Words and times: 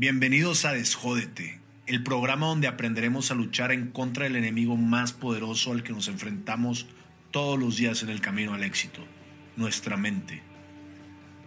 Bienvenidos 0.00 0.64
a 0.64 0.72
Desjódete, 0.72 1.60
el 1.86 2.02
programa 2.02 2.46
donde 2.46 2.68
aprenderemos 2.68 3.30
a 3.30 3.34
luchar 3.34 3.70
en 3.70 3.90
contra 3.90 4.24
del 4.24 4.36
enemigo 4.36 4.74
más 4.78 5.12
poderoso 5.12 5.72
al 5.72 5.82
que 5.82 5.92
nos 5.92 6.08
enfrentamos 6.08 6.86
todos 7.30 7.58
los 7.58 7.76
días 7.76 8.02
en 8.02 8.08
el 8.08 8.22
camino 8.22 8.54
al 8.54 8.62
éxito, 8.62 9.06
nuestra 9.56 9.98
mente. 9.98 10.42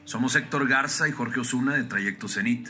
Somos 0.06 0.36
Héctor 0.36 0.68
Garza 0.68 1.08
y 1.08 1.12
Jorge 1.12 1.40
Osuna 1.40 1.74
de 1.74 1.86
Trayecto 1.86 2.28
Zenit. 2.28 2.70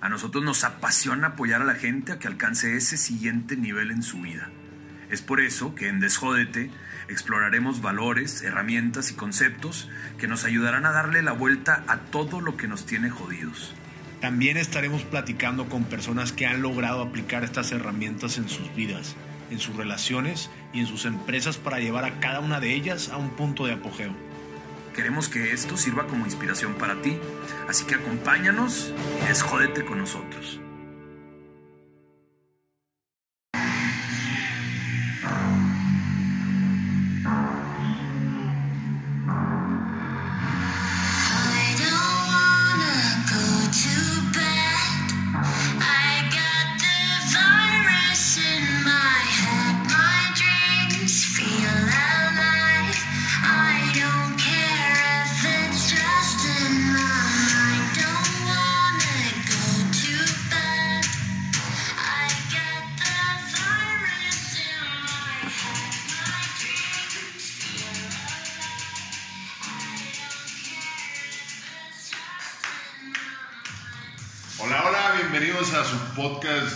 A 0.00 0.08
nosotros 0.08 0.42
nos 0.42 0.64
apasiona 0.64 1.28
apoyar 1.28 1.62
a 1.62 1.66
la 1.66 1.76
gente 1.76 2.10
a 2.10 2.18
que 2.18 2.26
alcance 2.26 2.76
ese 2.76 2.96
siguiente 2.96 3.56
nivel 3.56 3.92
en 3.92 4.02
su 4.02 4.22
vida. 4.22 4.50
Es 5.08 5.22
por 5.22 5.40
eso 5.40 5.76
que 5.76 5.86
en 5.86 6.00
Desjódete 6.00 6.68
exploraremos 7.08 7.80
valores, 7.80 8.42
herramientas 8.42 9.12
y 9.12 9.14
conceptos 9.14 9.88
que 10.18 10.26
nos 10.26 10.44
ayudarán 10.44 10.84
a 10.84 10.90
darle 10.90 11.22
la 11.22 11.30
vuelta 11.30 11.84
a 11.86 11.98
todo 11.98 12.40
lo 12.40 12.56
que 12.56 12.66
nos 12.66 12.86
tiene 12.86 13.08
jodidos. 13.08 13.72
También 14.22 14.56
estaremos 14.56 15.02
platicando 15.02 15.68
con 15.68 15.82
personas 15.82 16.30
que 16.30 16.46
han 16.46 16.62
logrado 16.62 17.02
aplicar 17.02 17.42
estas 17.42 17.72
herramientas 17.72 18.38
en 18.38 18.48
sus 18.48 18.72
vidas, 18.72 19.16
en 19.50 19.58
sus 19.58 19.74
relaciones 19.74 20.48
y 20.72 20.78
en 20.78 20.86
sus 20.86 21.06
empresas 21.06 21.56
para 21.56 21.80
llevar 21.80 22.04
a 22.04 22.20
cada 22.20 22.38
una 22.38 22.60
de 22.60 22.72
ellas 22.72 23.08
a 23.08 23.16
un 23.16 23.30
punto 23.30 23.66
de 23.66 23.72
apogeo. 23.72 24.14
Queremos 24.94 25.28
que 25.28 25.52
esto 25.52 25.76
sirva 25.76 26.06
como 26.06 26.24
inspiración 26.24 26.74
para 26.74 27.02
ti, 27.02 27.18
así 27.68 27.84
que 27.84 27.96
acompáñanos 27.96 28.92
y 29.24 29.26
desjódete 29.26 29.84
con 29.84 29.98
nosotros. 29.98 30.61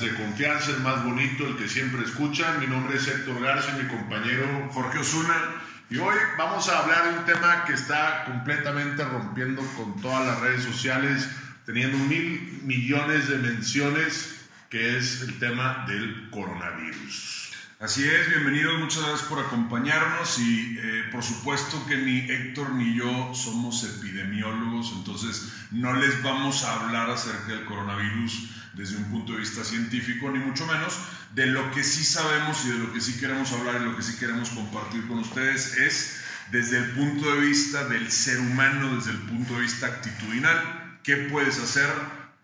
De 0.07 0.15
confianza, 0.15 0.71
el 0.71 0.81
más 0.83 1.05
bonito, 1.05 1.47
el 1.47 1.57
que 1.57 1.69
siempre 1.69 2.05
escuchan. 2.05 2.61
Mi 2.61 2.67
nombre 2.67 2.97
es 2.97 3.09
Héctor 3.09 3.41
Garza 3.43 3.77
mi 3.77 3.89
compañero 3.89 4.69
Jorge 4.73 4.99
Osuna. 4.99 5.35
Y 5.91 5.99
hoy 5.99 6.15
vamos 6.39 6.69
a 6.69 6.81
hablar 6.81 7.13
de 7.13 7.19
un 7.19 7.25
tema 7.25 7.65
que 7.65 7.73
está 7.73 8.25
completamente 8.25 9.05
rompiendo 9.05 9.63
con 9.77 10.01
todas 10.01 10.27
las 10.27 10.41
redes 10.41 10.63
sociales, 10.63 11.29
teniendo 11.65 11.99
mil 11.99 12.61
millones 12.63 13.29
de 13.29 13.39
menciones, 13.39 14.49
que 14.71 14.97
es 14.97 15.23
el 15.23 15.39
tema 15.39 15.85
del 15.89 16.31
coronavirus. 16.31 17.46
Así 17.79 18.09
es, 18.09 18.31
bienvenidos, 18.31 18.79
muchas 18.79 19.03
gracias 19.03 19.29
por 19.29 19.39
acompañarnos 19.39 20.39
y 20.39 20.79
eh, 20.81 21.05
por 21.13 21.23
supuesto 21.23 21.85
que 21.87 21.99
ni 21.99 22.21
Héctor 22.21 22.71
ni 22.73 22.97
yo 22.97 23.35
somos 23.35 23.85
epidemiólogos, 23.85 24.93
entonces 24.97 25.53
no 25.73 25.93
les 25.93 26.23
vamos 26.23 26.65
a 26.65 26.73
hablar 26.81 27.11
acerca 27.11 27.49
del 27.49 27.67
coronavirus 27.67 28.49
desde 28.73 28.97
un 28.97 29.05
punto 29.11 29.35
de 29.35 29.41
vista 29.41 29.63
científico, 29.63 30.31
ni 30.31 30.39
mucho 30.39 30.67
menos. 30.67 30.99
De 31.35 31.49
lo 31.49 31.71
que 31.71 31.85
sí 31.85 32.03
sabemos 32.03 32.65
y 32.65 32.71
de 32.71 32.79
lo 32.79 32.95
que 32.95 33.01
sí 33.03 33.19
queremos 33.21 33.53
hablar 33.53 33.83
y 33.83 33.85
lo 33.85 33.95
que 33.95 34.03
sí 34.03 34.17
queremos 34.17 34.49
compartir 34.49 35.07
con 35.07 35.19
ustedes 35.19 35.77
es 35.77 36.23
desde 36.51 36.79
el 36.79 36.93
punto 36.93 37.31
de 37.31 37.41
vista 37.41 37.85
del 37.85 38.11
ser 38.11 38.41
humano, 38.41 38.97
desde 38.97 39.11
el 39.11 39.19
punto 39.19 39.53
de 39.53 39.61
vista 39.61 39.87
actitudinal, 39.87 40.99
qué 41.03 41.17
puedes 41.17 41.59
hacer 41.59 41.91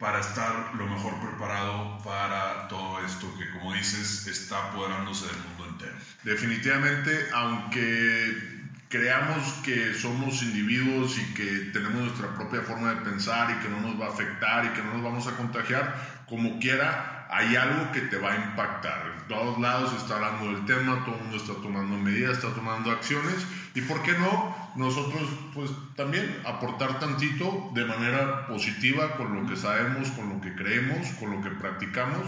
para 0.03 0.19
estar 0.19 0.75
lo 0.75 0.85
mejor 0.89 1.15
preparado 1.21 1.97
para 2.03 2.67
todo 2.67 2.99
esto 3.07 3.33
que, 3.39 3.49
como 3.53 3.73
dices, 3.73 4.27
está 4.27 4.71
apoderándose 4.71 5.29
del 5.29 5.37
mundo 5.37 5.69
entero. 5.69 5.97
Definitivamente, 6.25 7.29
aunque 7.33 8.63
creamos 8.89 9.47
que 9.65 9.95
somos 9.95 10.43
individuos 10.43 11.17
y 11.19 11.35
que 11.35 11.71
tenemos 11.73 12.03
nuestra 12.03 12.35
propia 12.35 12.63
forma 12.63 12.95
de 12.95 13.01
pensar 13.03 13.53
y 13.53 13.63
que 13.63 13.69
no 13.69 13.81
nos 13.81 14.01
va 14.01 14.07
a 14.07 14.09
afectar 14.09 14.65
y 14.65 14.71
que 14.71 14.83
no 14.83 14.95
nos 14.95 15.05
vamos 15.05 15.29
a 15.29 15.37
contagiar, 15.37 15.95
como 16.27 16.59
quiera, 16.59 17.22
hay 17.33 17.57
algo 17.57 17.91
que 17.93 18.03
te 18.03 18.19
va 18.19 18.33
a 18.33 18.37
impactar. 18.37 19.11
En 19.17 19.29
todos 19.29 19.59
lados 19.59 19.91
se 19.91 19.97
está 19.97 20.17
hablando 20.17 20.53
del 20.53 20.67
tema, 20.67 21.03
todo 21.05 21.17
el 21.17 21.23
mundo 21.23 21.37
está 21.39 21.55
tomando 21.55 21.97
medidas, 21.97 22.33
está 22.33 22.53
tomando 22.55 22.91
acciones 22.91 23.47
y 23.75 23.81
por 23.81 24.03
qué 24.03 24.13
no 24.13 24.55
nosotros 24.77 25.23
pues 25.55 25.71
también 25.97 26.43
aportar 26.45 27.01
tantito 27.01 27.71
de 27.75 27.87
manera 27.87 28.47
positiva 28.47 29.17
con 29.17 29.35
lo 29.35 29.49
que 29.49 29.57
sabemos, 29.57 30.11
con 30.11 30.29
lo 30.29 30.41
que 30.43 30.55
creemos, 30.55 31.09
con 31.19 31.31
lo 31.31 31.41
que 31.41 31.51
practicamos 31.51 32.27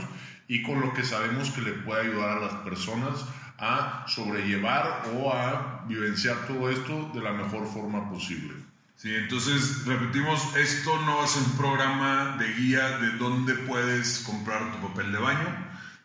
y 0.49 0.63
con 0.63 0.81
lo 0.81 0.95
que 0.95 1.05
sabemos 1.05 1.51
que 1.51 1.61
le 1.61 1.73
puede 1.73 2.09
ayudar 2.09 2.39
a 2.39 2.41
las 2.41 2.55
personas 2.63 3.27
a 3.59 4.05
sobrellevar 4.09 5.03
o 5.15 5.33
a 5.33 5.85
vivenciar 5.87 6.47
todo 6.47 6.71
esto 6.71 7.11
de 7.13 7.21
la 7.21 7.33
mejor 7.33 7.67
forma 7.67 8.11
posible. 8.11 8.64
Sí, 9.05 9.15
entonces 9.15 9.85
repetimos, 9.85 10.57
esto 10.57 10.99
no 11.03 11.23
es 11.23 11.37
un 11.37 11.59
programa 11.59 12.39
de 12.39 12.51
guía 12.55 12.89
de 13.01 13.11
dónde 13.19 13.53
puedes 13.53 14.21
comprar 14.21 14.73
tu 14.73 14.89
papel 14.89 15.13
de 15.13 15.19
baño, 15.19 15.47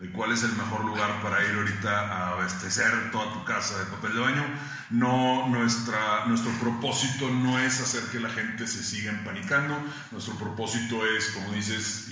de 0.01 0.09
cuál 0.09 0.33
es 0.33 0.43
el 0.43 0.51
mejor 0.51 0.83
lugar 0.83 1.21
para 1.21 1.41
ir 1.45 1.55
ahorita 1.55 1.97
a 1.97 2.27
abastecer 2.31 3.09
toda 3.13 3.31
tu 3.31 3.45
casa 3.45 3.79
de 3.79 3.85
papel 3.85 4.15
de 4.15 4.19
baño. 4.19 4.43
No, 4.89 5.47
nuestra, 5.47 6.25
nuestro 6.25 6.51
propósito 6.59 7.29
no 7.29 7.57
es 7.57 7.79
hacer 7.79 8.03
que 8.11 8.19
la 8.19 8.31
gente 8.31 8.67
se 8.67 8.83
siga 8.83 9.11
empanicando, 9.11 9.81
nuestro 10.11 10.35
propósito 10.35 11.07
es, 11.07 11.27
como 11.27 11.53
dices, 11.53 12.11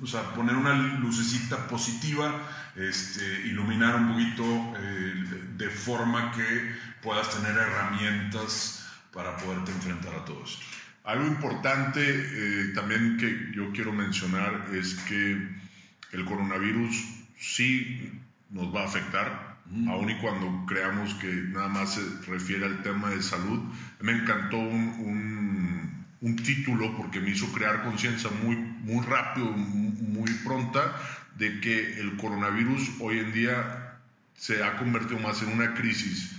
o 0.00 0.06
sea, 0.06 0.22
poner 0.34 0.54
una 0.54 0.72
lucecita 1.00 1.66
positiva, 1.66 2.32
este, 2.76 3.40
iluminar 3.44 3.96
un 3.96 4.12
poquito 4.12 4.44
eh, 4.78 5.14
de 5.56 5.68
forma 5.68 6.30
que 6.30 6.76
puedas 7.02 7.28
tener 7.28 7.56
herramientas 7.56 8.78
para 9.18 9.36
poderte 9.36 9.72
enfrentar 9.72 10.14
a 10.14 10.24
todo 10.24 10.40
esto. 10.44 10.62
Algo 11.02 11.26
importante 11.26 12.00
eh, 12.00 12.70
también 12.72 13.16
que 13.18 13.50
yo 13.52 13.72
quiero 13.72 13.92
mencionar 13.92 14.68
es 14.72 14.94
que 15.08 15.36
el 16.12 16.24
coronavirus 16.24 16.94
sí 17.36 18.12
nos 18.50 18.72
va 18.72 18.82
a 18.82 18.86
afectar, 18.86 19.58
aun 19.88 20.08
y 20.08 20.16
cuando 20.20 20.64
creamos 20.66 21.14
que 21.14 21.26
nada 21.26 21.66
más 21.66 21.94
se 21.94 22.02
refiere 22.30 22.64
al 22.66 22.80
tema 22.84 23.10
de 23.10 23.20
salud. 23.20 23.58
Me 24.00 24.12
encantó 24.12 24.56
un, 24.58 24.94
un- 25.00 26.06
un 26.20 26.36
título 26.36 26.96
porque 26.96 27.20
me 27.20 27.30
hizo 27.30 27.52
crear 27.52 27.82
conciencia 27.82 28.30
muy, 28.42 28.54
muy 28.56 29.04
rápido, 29.04 29.50
muy 29.50 30.30
pronta, 30.44 30.94
de 31.36 31.58
que 31.60 32.00
el 32.00 32.16
coronavirus 32.16 32.88
hoy 33.00 33.18
en 33.18 33.32
día 33.32 33.98
se 34.36 34.62
ha 34.62 34.76
convertido 34.76 35.18
más 35.18 35.42
en 35.42 35.48
una 35.52 35.74
crisis 35.74 36.36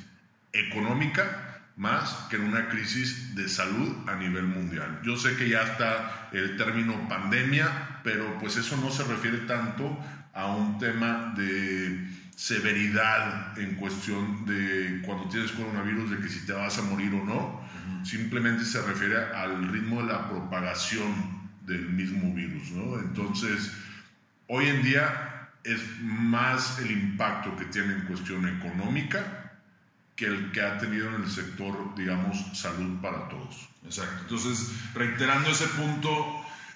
económica 0.53 1.48
más 1.79 2.27
que 2.29 2.35
en 2.35 2.43
una 2.43 2.67
crisis 2.67 3.33
de 3.35 3.47
salud 3.47 3.95
a 4.05 4.15
nivel 4.17 4.43
mundial. 4.43 4.99
Yo 5.01 5.15
sé 5.15 5.37
que 5.37 5.47
ya 5.47 5.63
está 5.63 6.29
el 6.33 6.57
término 6.57 7.07
pandemia, 7.07 8.01
pero 8.03 8.37
pues 8.37 8.57
eso 8.57 8.75
no 8.75 8.91
se 8.91 9.05
refiere 9.05 9.37
tanto 9.47 9.97
a 10.33 10.47
un 10.47 10.77
tema 10.77 11.33
de 11.37 12.05
severidad 12.35 13.57
en 13.57 13.75
cuestión 13.75 14.45
de 14.45 15.01
cuando 15.05 15.29
tienes 15.29 15.53
coronavirus, 15.53 16.11
de 16.11 16.19
que 16.19 16.27
si 16.27 16.45
te 16.45 16.51
vas 16.51 16.77
a 16.77 16.81
morir 16.81 17.13
o 17.13 17.23
no. 17.23 17.61
Simplemente 18.03 18.65
se 18.65 18.81
refiere 18.81 19.17
al 19.33 19.69
ritmo 19.69 20.01
de 20.01 20.11
la 20.11 20.29
propagación 20.29 21.13
del 21.65 21.87
mismo 21.87 22.33
virus, 22.33 22.71
¿no? 22.71 22.99
Entonces, 22.99 23.71
hoy 24.47 24.67
en 24.67 24.83
día 24.83 25.49
es 25.63 25.79
más 26.01 26.77
el 26.79 26.91
impacto 26.91 27.55
que 27.55 27.65
tiene 27.65 27.93
en 27.93 28.01
cuestión 28.01 28.45
económica 28.49 29.48
que 30.19 30.25
el 30.25 30.51
que 30.51 30.61
ha 30.61 30.77
tenido 30.77 31.07
en 31.15 31.23
el 31.23 31.31
sector, 31.31 31.95
digamos, 31.95 32.37
salud 32.53 32.99
para 33.01 33.29
todos. 33.29 33.69
Exacto. 33.85 34.17
Entonces, 34.23 34.71
reiterando 34.93 35.49
ese 35.49 35.67
punto, 35.67 36.09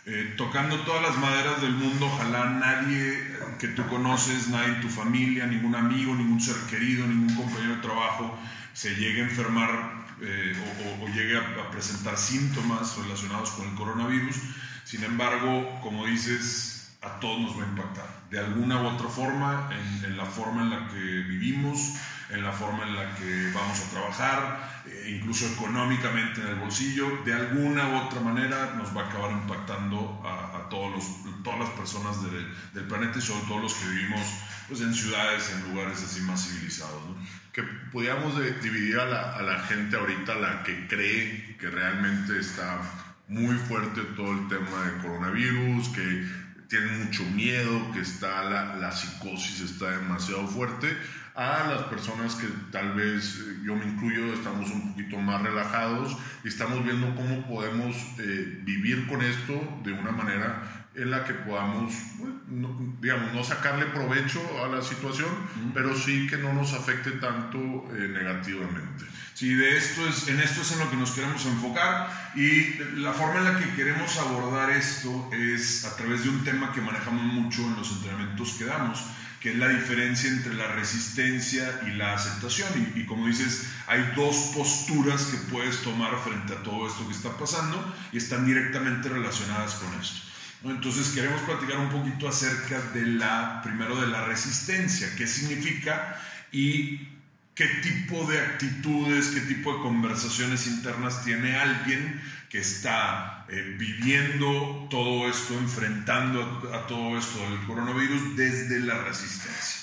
eh, 0.06 0.34
tocando 0.38 0.80
todas 0.86 1.01
las 1.01 1.18
maderas 1.18 1.62
del 1.62 1.74
mundo, 1.74 2.06
ojalá 2.06 2.45
nadie 2.51 3.36
que 3.60 3.68
tú 3.69 3.86
conoces, 3.88 4.48
nadie 4.48 4.75
en 4.75 4.81
tu 4.81 4.88
familia, 4.90 5.45
ningún 5.45 5.75
amigo, 5.75 6.16
ningún 6.16 6.40
ser 6.40 6.56
querido, 6.69 7.06
ningún 7.06 7.36
compañero 7.36 7.75
de 7.75 7.81
trabajo 7.81 8.34
se 8.74 8.95
llegue 8.95 9.22
a 9.22 9.25
enfermar 9.25 10.04
eh, 10.22 10.54
o, 10.66 11.04
o- 11.04 11.06
o 11.06 11.07
llegue 11.13 11.36
a, 11.38 11.42
a 11.63 11.69
presentar 11.72 12.18
síntomas 12.18 12.98
relacionados 12.98 13.51
con 13.51 13.68
el 13.68 13.75
coronavirus. 13.75 14.38
Sin 14.86 15.04
embargo, 15.04 15.80
como 15.81 16.06
dices, 16.06 16.72
a 17.03 17.19
todos 17.19 17.39
nos 17.41 17.59
va 17.59 17.63
a 17.63 17.67
impactar. 17.67 18.05
De 18.29 18.39
alguna 18.39 18.81
u 18.81 18.88
otra 18.88 19.07
forma, 19.07 19.69
en, 19.71 20.05
en 20.05 20.17
la 20.17 20.25
forma 20.25 20.63
en 20.63 20.69
la 20.69 20.88
que 20.88 21.00
vivimos, 21.00 21.94
en 22.29 22.44
la 22.44 22.51
forma 22.51 22.83
en 22.88 22.95
la 22.95 23.13
que 23.15 23.51
vamos 23.53 23.79
a 23.79 23.89
trabajar, 23.91 24.81
eh, 24.88 25.15
incluso 25.17 25.45
económicamente 25.47 26.41
en 26.41 26.47
el 26.47 26.55
bolsillo, 26.55 27.21
de 27.25 27.33
alguna 27.33 27.88
u 27.89 27.95
otra 27.97 28.21
manera 28.21 28.73
nos 28.77 28.95
va 28.95 29.01
a 29.03 29.09
acabar 29.09 29.31
impactando 29.31 30.21
a, 30.25 30.57
a 30.57 30.69
todos 30.69 30.91
los, 30.95 31.44
todas 31.44 31.59
las 31.59 31.69
personas 31.71 32.23
de- 32.23 32.47
del 32.73 32.88
planeta 32.88 33.19
y 33.19 33.21
sobre 33.21 33.45
todo 33.47 33.59
los 33.59 33.73
que 33.75 33.88
vivimos 33.89 34.21
pues, 34.67 34.81
en 34.81 34.94
ciudades, 34.94 35.51
en 35.51 35.71
lugares 35.73 36.01
así 36.03 36.21
más 36.21 36.47
civilizados. 36.47 37.03
¿no? 37.06 37.15
que 37.53 37.61
pudiéramos 37.91 38.33
dividir 38.63 38.99
a 38.99 39.06
la, 39.06 39.33
a 39.35 39.44
la 39.44 39.59
gente 39.59 39.95
ahorita, 39.95 40.33
la 40.33 40.63
que 40.63 40.88
cree 40.88 41.56
que 41.59 41.69
realmente 41.69 42.39
está 42.39 42.81
muy 43.27 43.56
fuerte 43.56 44.01
todo 44.15 44.31
el 44.31 44.47
tema 44.47 44.81
de 44.85 45.01
coronavirus, 45.03 45.89
que 45.89 46.43
tienen 46.73 47.05
mucho 47.05 47.23
miedo, 47.25 47.91
que 47.91 47.99
está 47.99 48.43
la, 48.45 48.75
la 48.77 48.91
psicosis 48.91 49.61
está 49.61 49.91
demasiado 49.91 50.47
fuerte, 50.47 50.87
a 51.35 51.67
las 51.67 51.83
personas 51.83 52.33
que 52.33 52.47
tal 52.71 52.95
vez, 52.95 53.41
eh, 53.41 53.59
yo 53.63 53.75
me 53.75 53.85
incluyo, 53.85 54.33
estamos 54.33 54.71
un 54.71 54.89
poquito 54.89 55.19
más 55.19 55.43
relajados 55.43 56.17
y 56.43 56.47
estamos 56.47 56.83
viendo 56.83 57.13
cómo 57.15 57.47
podemos 57.47 57.95
eh, 58.17 58.59
vivir 58.63 59.05
con 59.05 59.21
esto 59.21 59.53
de 59.83 59.93
una 59.93 60.11
manera 60.11 60.82
en 60.95 61.10
la 61.12 61.24
que 61.25 61.34
podamos, 61.34 61.94
bueno, 62.18 62.36
no- 62.48 62.95
digamos, 63.01 63.34
no 63.34 63.44
sacarle 63.44 63.86
provecho 63.88 64.40
a 64.63 64.68
la 64.68 64.81
situación, 64.81 65.30
pero 65.74 65.95
sí 65.98 66.28
que 66.28 66.38
no 66.38 66.54
nos 66.54 66.74
afecte 66.74 67.12
tanto 67.13 67.57
eh, 67.95 68.07
negativamente. 68.12 69.06
Sí, 69.34 69.56
de 69.56 69.78
esto 69.78 70.07
es, 70.07 70.28
en 70.28 70.40
esto 70.40 70.62
es 70.62 70.72
en 70.74 70.80
lo 70.80 70.90
que 70.92 70.95
nos 70.95 71.12
queremos 71.12 71.44
enfocar 71.48 72.31
y 72.36 72.75
la 72.98 73.13
forma 73.13 73.40
en 73.40 73.45
la 73.45 73.60
que 73.60 73.74
queremos 73.74 74.16
abordar 74.19 74.69
esto 74.69 75.30
es 75.34 75.86
a 75.86 75.95
través 75.98 76.24
de 76.24 76.30
un 76.30 76.44
tema 76.44 76.72
que 76.72 76.81
manejamos 76.81 77.24
mucho 77.24 77.63
en 77.63 77.75
los 77.75 77.92
entrenamientos 77.94 78.54
que 78.60 78.66
damos, 78.66 79.04
que 79.42 79.51
es 79.54 79.57
la 79.57 79.69
diferencia 79.69 80.30
entre 80.30 80.54
la 80.54 80.68
resistencia 80.68 81.81
y 81.88 81.92
la 81.95 82.13
aceptación. 82.13 82.69
Y, 82.95 83.00
y 83.01 83.06
como 83.07 83.25
dices, 83.28 83.68
hay 83.88 84.13
dos 84.16 84.51
posturas 84.56 85.24
que 85.25 85.38
puedes 85.51 85.81
tomar 85.81 86.16
frente 86.24 86.54
a 86.54 86.62
todo 86.63 86.88
esto 86.88 87.06
que 87.07 87.13
está 87.13 87.36
pasando 87.36 87.84
y 88.12 88.18
están 88.18 88.45
directamente 88.45 89.10
relacionadas 89.10 89.74
con 89.75 90.00
esto. 90.00 90.22
Entonces 90.63 91.10
queremos 91.10 91.42
platicar 91.42 91.77
un 91.77 91.89
poquito 91.89 92.27
acerca 92.27 92.80
de 92.94 93.06
la, 93.06 93.62
primero 93.63 94.00
de 94.00 94.07
la 94.07 94.25
resistencia, 94.25 95.10
qué 95.18 95.27
significa 95.27 96.19
y 96.51 97.10
qué 97.56 97.68
tipo 97.81 98.25
de 98.30 98.39
actitudes, 98.39 99.27
qué 99.27 99.42
tipo 99.42 99.75
de 99.75 99.81
conversaciones 99.83 100.68
internas 100.68 101.24
tiene 101.24 101.56
alguien 101.56 102.21
que 102.50 102.60
está 102.60 103.45
eh, 103.50 103.75
viviendo 103.77 104.88
todo 104.89 105.30
esto, 105.30 105.57
enfrentando 105.60 106.69
a, 106.71 106.77
a 106.77 106.88
todo 106.88 107.18
esto 107.18 107.39
del 107.50 107.59
coronavirus 107.66 108.36
desde 108.38 108.80
la 108.80 109.04
resistencia. 109.04 109.81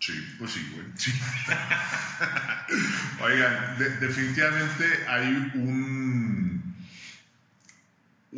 Sí, 0.00 0.34
pues 0.38 0.52
sí, 0.52 0.72
güey. 0.74 0.86
Sí. 0.96 1.12
Oigan, 3.20 3.78
de- 3.78 3.96
definitivamente 3.98 5.04
hay 5.08 5.50
un 5.54 6.17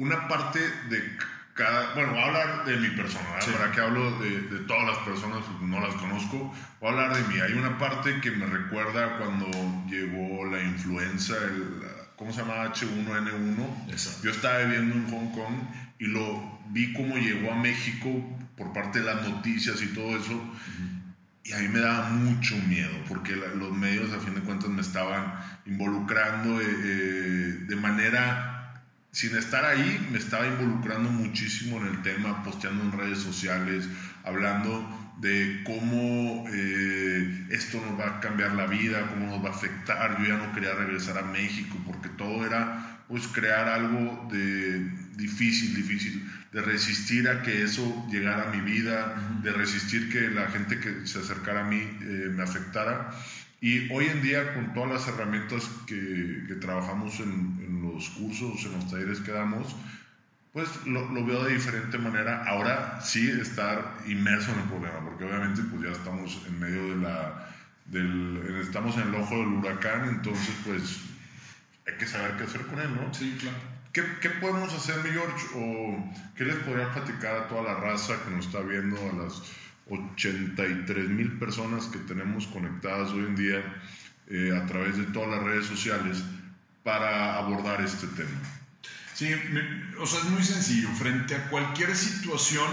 una 0.01 0.29
parte 0.29 0.59
de 0.89 1.17
cada, 1.55 1.95
bueno, 1.95 2.13
voy 2.13 2.21
a 2.21 2.27
hablar 2.27 2.65
de 2.65 2.77
mi 2.79 2.89
persona. 2.97 3.27
Sí. 3.41 3.51
para 3.53 3.71
que 3.73 3.81
hablo 3.81 4.19
de, 4.21 4.41
de 4.43 4.59
todas 4.61 4.87
las 4.87 4.99
personas, 4.99 5.41
no 5.61 5.81
las 5.81 5.95
conozco, 5.97 6.55
voy 6.81 6.89
a 6.89 6.93
hablar 6.93 7.17
de 7.17 7.23
mí. 7.33 7.41
Hay 7.41 7.53
una 7.53 7.77
parte 7.79 8.21
que 8.21 8.31
me 8.31 8.47
recuerda 8.47 9.19
cuando 9.19 9.47
llegó 9.89 10.47
la 10.47 10.63
influenza, 10.63 11.35
el, 11.37 11.83
¿cómo 12.17 12.33
se 12.33 12.41
llama? 12.41 12.65
H1N1. 12.73 13.91
Exacto. 13.91 14.21
Yo 14.25 14.31
estaba 14.31 14.59
viviendo 14.61 14.95
en 14.97 15.11
Hong 15.11 15.33
Kong 15.33 15.55
y 15.99 16.07
lo 16.07 16.59
vi 16.71 16.93
cómo 16.95 17.17
llegó 17.17 17.53
a 17.53 17.57
México 17.57 18.09
por 18.57 18.73
parte 18.73 19.01
de 19.01 19.07
las 19.07 19.29
noticias 19.29 19.83
y 19.83 19.89
todo 19.89 20.17
eso. 20.17 20.41
Y 21.43 21.53
a 21.53 21.59
mí 21.59 21.69
me 21.69 21.81
daba 21.81 22.11
mucho 22.11 22.57
miedo 22.69 22.93
porque 23.09 23.35
la- 23.35 23.49
los 23.55 23.73
medios 23.73 24.13
a 24.13 24.21
fin 24.21 24.35
de 24.35 24.41
cuentas 24.43 24.69
me 24.71 24.83
estaban 24.83 25.35
involucrando 25.67 26.61
eh, 26.61 26.65
eh, 26.65 27.57
de 27.67 27.77
manera, 27.77 28.50
sin 29.13 29.37
estar 29.37 29.65
ahí, 29.65 30.09
me 30.11 30.19
estaba 30.19 30.47
involucrando 30.47 31.11
muchísimo 31.11 31.79
en 31.79 31.89
el 31.89 32.03
tema, 32.03 32.43
posteando 32.45 32.85
en 32.85 32.93
redes 32.93 33.19
sociales, 33.19 33.89
hablando 34.25 34.89
de 35.21 35.63
cómo 35.65 36.45
eh, 36.53 37.47
esto 37.51 37.81
nos 37.85 37.99
va 37.99 38.17
a 38.17 38.21
cambiar 38.21 38.53
la 38.53 38.67
vida, 38.67 39.07
cómo 39.09 39.27
nos 39.27 39.45
va 39.45 39.49
a 39.51 39.53
afectar. 39.53 40.19
Yo 40.19 40.29
ya 40.29 40.37
no 40.37 40.53
quería 40.53 40.75
regresar 40.75 41.19
a 41.19 41.23
México 41.23 41.77
porque 41.85 42.09
todo 42.11 42.47
era 42.47 43.01
pues 43.09 43.27
crear 43.27 43.69
algo 43.69 44.29
de 44.31 44.79
difícil, 45.17 45.75
difícil, 45.75 46.25
de 46.53 46.63
resistir 46.63 47.29
a 47.29 47.43
que 47.43 47.65
eso 47.65 48.07
llegara 48.09 48.49
a 48.49 48.53
mi 48.53 48.61
vida, 48.61 49.41
de 49.43 49.53
resistir 49.53 50.11
que 50.11 50.31
la 50.31 50.47
gente 50.47 50.79
que 50.79 51.07
se 51.07 51.19
acercara 51.19 51.63
a 51.63 51.65
mí 51.65 51.81
eh, 51.81 52.31
me 52.33 52.45
afectara. 52.45 53.11
Y 53.61 53.93
hoy 53.93 54.07
en 54.07 54.23
día, 54.23 54.55
con 54.55 54.73
todas 54.73 54.91
las 54.91 55.09
herramientas 55.09 55.69
que, 55.87 56.45
que 56.49 56.55
trabajamos 56.55 57.21
en, 57.21 57.59
en 57.67 57.83
los 57.83 58.09
cursos, 58.11 58.65
en 58.65 58.73
los 58.73 58.91
talleres 58.91 59.21
que 59.21 59.33
damos, 59.33 59.77
pues 60.53 60.69
lo, 60.87 61.11
lo 61.11 61.25
veo 61.27 61.45
de 61.45 61.55
diferente 61.55 61.99
manera. 61.99 62.45
Ahora 62.47 63.01
sí 63.03 63.31
estar 63.31 63.99
inmerso 64.07 64.51
en 64.53 64.61
el 64.61 64.65
problema, 64.65 65.01
porque 65.05 65.25
obviamente 65.25 65.63
pues 65.63 65.83
ya 65.83 65.93
estamos 65.93 66.43
en 66.49 66.59
medio 66.59 66.89
de 66.89 66.97
la... 67.03 67.47
Del, 67.87 68.61
estamos 68.61 68.97
en 68.97 69.09
el 69.09 69.15
ojo 69.17 69.37
del 69.37 69.49
huracán, 69.49 70.09
entonces 70.09 70.55
pues 70.65 71.01
hay 71.87 71.95
que 71.99 72.07
saber 72.07 72.37
qué 72.37 72.45
hacer 72.45 72.63
con 72.67 72.79
él, 72.79 72.95
¿no? 72.95 73.13
Sí, 73.13 73.37
claro. 73.41 73.59
¿Qué, 73.93 74.05
qué 74.21 74.31
podemos 74.31 74.73
hacer, 74.73 75.03
mi 75.03 75.11
George? 75.11 75.47
¿O 75.57 76.13
qué 76.37 76.45
les 76.45 76.57
podría 76.57 76.93
platicar 76.93 77.37
a 77.37 77.49
toda 77.49 77.63
la 77.65 77.75
raza 77.75 78.15
que 78.25 78.31
nos 78.31 78.47
está 78.47 78.61
viendo, 78.61 78.97
a 78.97 79.25
las 79.25 79.43
83 79.91 81.09
mil 81.09 81.39
personas 81.39 81.87
que 81.87 81.99
tenemos 81.99 82.47
conectadas 82.47 83.11
hoy 83.11 83.27
en 83.27 83.37
día 83.37 83.83
eh, 84.29 84.53
a 84.57 84.65
través 84.67 84.97
de 84.97 85.05
todas 85.05 85.31
las 85.31 85.43
redes 85.43 85.67
sociales 85.67 86.23
para 86.83 87.37
abordar 87.37 87.81
este 87.83 88.07
tema? 88.09 88.41
Sí, 89.15 89.31
o 89.99 90.07
sea, 90.07 90.21
es 90.21 90.31
muy 90.31 90.43
sencillo. 90.43 90.89
Frente 90.91 91.35
a 91.35 91.51
cualquier 91.51 91.95
situación 91.95 92.67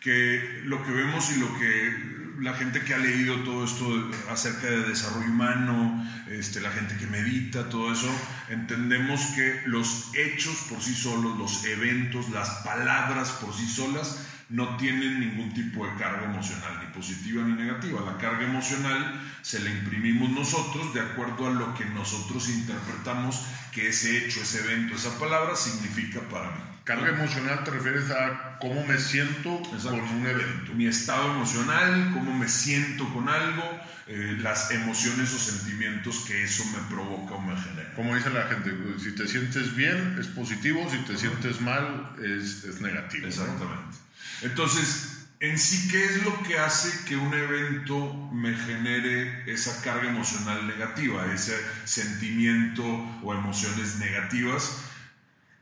que 0.00 0.62
lo 0.64 0.84
que 0.84 0.90
vemos 0.90 1.30
y 1.34 1.40
lo 1.40 1.58
que 1.58 2.20
la 2.40 2.54
gente 2.54 2.80
que 2.80 2.94
ha 2.94 2.98
leído 2.98 3.36
todo 3.44 3.64
esto 3.64 4.10
acerca 4.30 4.66
de 4.66 4.88
desarrollo 4.88 5.28
humano, 5.28 6.06
este, 6.30 6.60
la 6.60 6.70
gente 6.70 6.96
que 6.96 7.06
medita, 7.06 7.68
todo 7.68 7.92
eso, 7.92 8.10
entendemos 8.48 9.20
que 9.36 9.62
los 9.66 10.10
hechos 10.14 10.66
por 10.68 10.80
sí 10.80 10.94
solos, 10.94 11.38
los 11.38 11.64
eventos, 11.66 12.30
las 12.30 12.48
palabras 12.64 13.30
por 13.32 13.54
sí 13.54 13.66
solas, 13.66 14.26
no 14.50 14.76
tienen 14.76 15.20
ningún 15.20 15.54
tipo 15.54 15.86
de 15.86 15.94
carga 15.94 16.24
emocional, 16.24 16.80
ni 16.80 16.92
positiva 16.92 17.44
ni 17.44 17.52
negativa. 17.52 18.00
La 18.04 18.18
carga 18.18 18.44
emocional 18.44 19.20
se 19.42 19.60
la 19.60 19.70
imprimimos 19.70 20.30
nosotros 20.30 20.92
de 20.92 21.00
acuerdo 21.00 21.46
a 21.46 21.50
lo 21.50 21.74
que 21.74 21.84
nosotros 21.86 22.48
interpretamos 22.48 23.46
que 23.72 23.88
ese 23.88 24.18
hecho, 24.18 24.40
ese 24.42 24.60
evento, 24.60 24.96
esa 24.96 25.16
palabra 25.18 25.54
significa 25.54 26.20
para 26.28 26.50
mí. 26.50 26.62
Carga 26.82 27.10
emocional 27.10 27.62
te 27.62 27.70
refieres 27.70 28.10
a 28.10 28.58
cómo 28.58 28.84
me 28.84 28.98
siento 28.98 29.62
Exacto. 29.72 29.90
con 29.90 30.00
un 30.00 30.26
evento. 30.26 30.72
Mi 30.74 30.86
estado 30.86 31.30
emocional, 31.34 32.10
cómo 32.12 32.36
me 32.36 32.48
siento 32.48 33.08
con 33.14 33.28
algo, 33.28 33.62
eh, 34.08 34.36
las 34.40 34.72
emociones 34.72 35.32
o 35.32 35.38
sentimientos 35.38 36.24
que 36.26 36.42
eso 36.42 36.64
me 36.64 36.78
provoca 36.88 37.34
o 37.34 37.40
me 37.40 37.56
genera. 37.56 37.92
Como 37.94 38.16
dice 38.16 38.30
la 38.30 38.48
gente, 38.48 38.72
si 38.98 39.14
te 39.14 39.28
sientes 39.28 39.76
bien 39.76 40.16
es 40.18 40.26
positivo, 40.26 40.84
si 40.90 40.98
te 41.04 41.16
sientes 41.16 41.60
mal 41.60 42.16
es, 42.18 42.64
es 42.64 42.80
negativo. 42.80 43.28
¿no? 43.28 44.09
Entonces, 44.42 45.20
en 45.40 45.58
sí, 45.58 45.88
¿qué 45.88 46.04
es 46.04 46.22
lo 46.22 46.42
que 46.42 46.58
hace 46.58 47.06
que 47.06 47.16
un 47.16 47.32
evento 47.32 48.14
me 48.30 48.54
genere 48.54 49.50
esa 49.50 49.80
carga 49.82 50.10
emocional 50.10 50.66
negativa, 50.66 51.32
ese 51.32 51.56
sentimiento 51.84 52.84
o 53.22 53.32
emociones 53.32 53.96
negativas, 53.96 54.82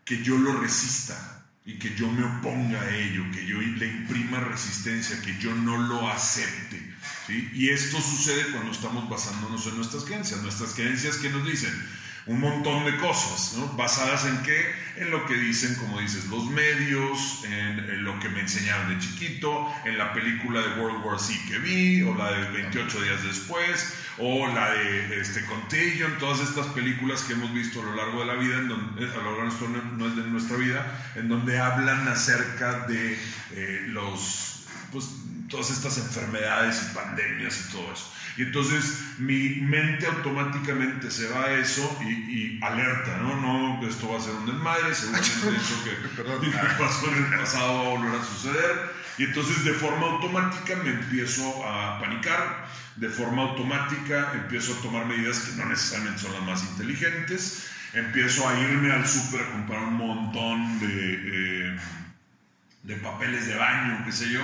que 0.05 0.23
yo 0.23 0.37
lo 0.37 0.61
resista 0.61 1.47
y 1.65 1.79
que 1.79 1.95
yo 1.95 2.11
me 2.11 2.25
oponga 2.25 2.81
a 2.81 2.97
ello, 2.97 3.23
que 3.33 3.47
yo 3.47 3.61
le 3.61 3.87
imprima 3.87 4.41
resistencia, 4.41 5.21
que 5.23 5.39
yo 5.39 5.55
no 5.55 5.79
lo 5.79 6.11
acepte? 6.11 6.95
¿sí? 7.29 7.49
Y 7.53 7.69
esto 7.69 8.01
sucede 8.01 8.51
cuando 8.51 8.73
estamos 8.73 9.09
basándonos 9.09 9.65
en 9.67 9.77
nuestras 9.77 10.05
creencias, 10.05 10.43
nuestras 10.43 10.75
creencias 10.75 11.19
que 11.19 11.31
nos 11.31 11.47
dicen, 11.47 11.73
un 12.29 12.41
montón 12.41 12.85
de 12.85 12.95
cosas, 12.99 13.55
¿no? 13.57 13.67
¿Basadas 13.69 14.27
en 14.27 14.43
qué? 14.43 14.75
En 14.97 15.11
lo 15.11 15.25
que 15.25 15.35
dicen, 15.35 15.75
como 15.77 15.99
dices, 15.99 16.27
los 16.27 16.45
medios, 16.51 17.43
en, 17.45 18.05
lo 18.05 18.21
que 18.21 18.29
me 18.29 18.41
enseñaron 18.41 18.91
de 18.91 18.99
chiquito, 18.99 19.67
en 19.87 19.97
la 19.97 20.13
película 20.13 20.61
de 20.61 20.81
World 20.81 21.05
War 21.05 21.19
Z 21.19 21.39
que 21.49 21.59
vi, 21.59 22.03
o 22.03 22.15
la 22.15 22.31
de 22.33 22.51
28 22.51 23.03
días 23.03 23.25
después, 23.25 23.95
o 24.19 24.47
la 24.49 24.73
de 24.73 25.21
este, 25.21 25.45
Contagion, 25.47 26.19
todas 26.19 26.41
estas 26.41 26.67
películas 26.69 27.23
que 27.23 27.33
hemos 27.33 27.53
visto 27.55 27.81
a 27.81 27.85
lo 27.87 27.95
largo 27.95 28.21
de 28.21 28.27
la 28.27 28.35
vida, 28.35 28.59
en 28.59 28.69
donde, 28.69 29.05
a 29.05 29.17
lo 29.17 29.43
largo 29.43 30.15
de 30.15 30.29
nuestra 30.29 30.57
vida, 30.59 31.13
en 31.15 31.29
donde 31.29 31.59
hablan 31.59 32.07
acerca 32.09 32.87
de 32.87 33.19
eh, 33.53 33.85
los, 33.87 34.67
pues, 34.93 35.07
todas 35.49 35.71
estas 35.71 35.97
enfermedades 35.97 36.83
y 36.83 36.95
pandemias 36.95 37.65
y 37.67 37.73
todo 37.73 37.91
eso. 37.91 38.13
Y 38.39 38.43
entonces 38.43 39.01
mi 39.19 39.57
mente 39.63 40.07
automáticamente 40.07 41.11
se 41.11 41.29
va 41.29 41.47
a 41.47 41.59
eso 41.59 41.99
y, 42.03 42.13
y 42.13 42.61
alerta, 42.63 43.19
¿no? 43.19 43.35
No, 43.41 43.89
esto 43.89 44.09
va 44.09 44.19
a 44.19 44.21
ser 44.21 44.33
un 44.35 44.47
desmadre, 44.47 44.95
seguramente 44.95 45.57
eso 45.57 45.85
que 46.41 46.51
pasó 46.79 47.09
en 47.09 47.25
el 47.25 47.41
pasado 47.41 47.75
va 47.75 47.81
a 47.81 47.99
volver 47.99 48.21
a 48.21 48.25
suceder. 48.25 48.93
Y 49.19 49.25
entonces 49.25 49.65
de 49.65 49.73
forma 49.73 50.07
automática 50.07 50.77
me 50.77 50.91
empiezo 50.91 51.67
a 51.67 51.99
panicar, 52.01 52.69
de 52.95 53.09
forma 53.09 53.43
automática 53.43 54.31
empiezo 54.35 54.73
a 54.79 54.83
tomar 54.83 55.07
medidas 55.07 55.41
que 55.41 55.57
no 55.57 55.67
necesariamente 55.69 56.23
son 56.23 56.33
las 56.35 56.43
más 56.43 56.63
inteligentes, 56.63 57.69
empiezo 57.93 58.49
a 58.49 58.61
irme 58.61 58.93
al 58.93 59.09
súper 59.09 59.43
a 59.43 59.51
comprar 59.51 59.83
un 59.83 59.95
montón 59.95 60.79
de... 60.79 61.75
eh, 61.75 61.79
de 62.85 62.97
papeles 62.97 63.47
de 63.47 63.57
baño, 63.57 64.03
qué 64.05 64.13
sé 64.13 64.31
yo. 64.31 64.41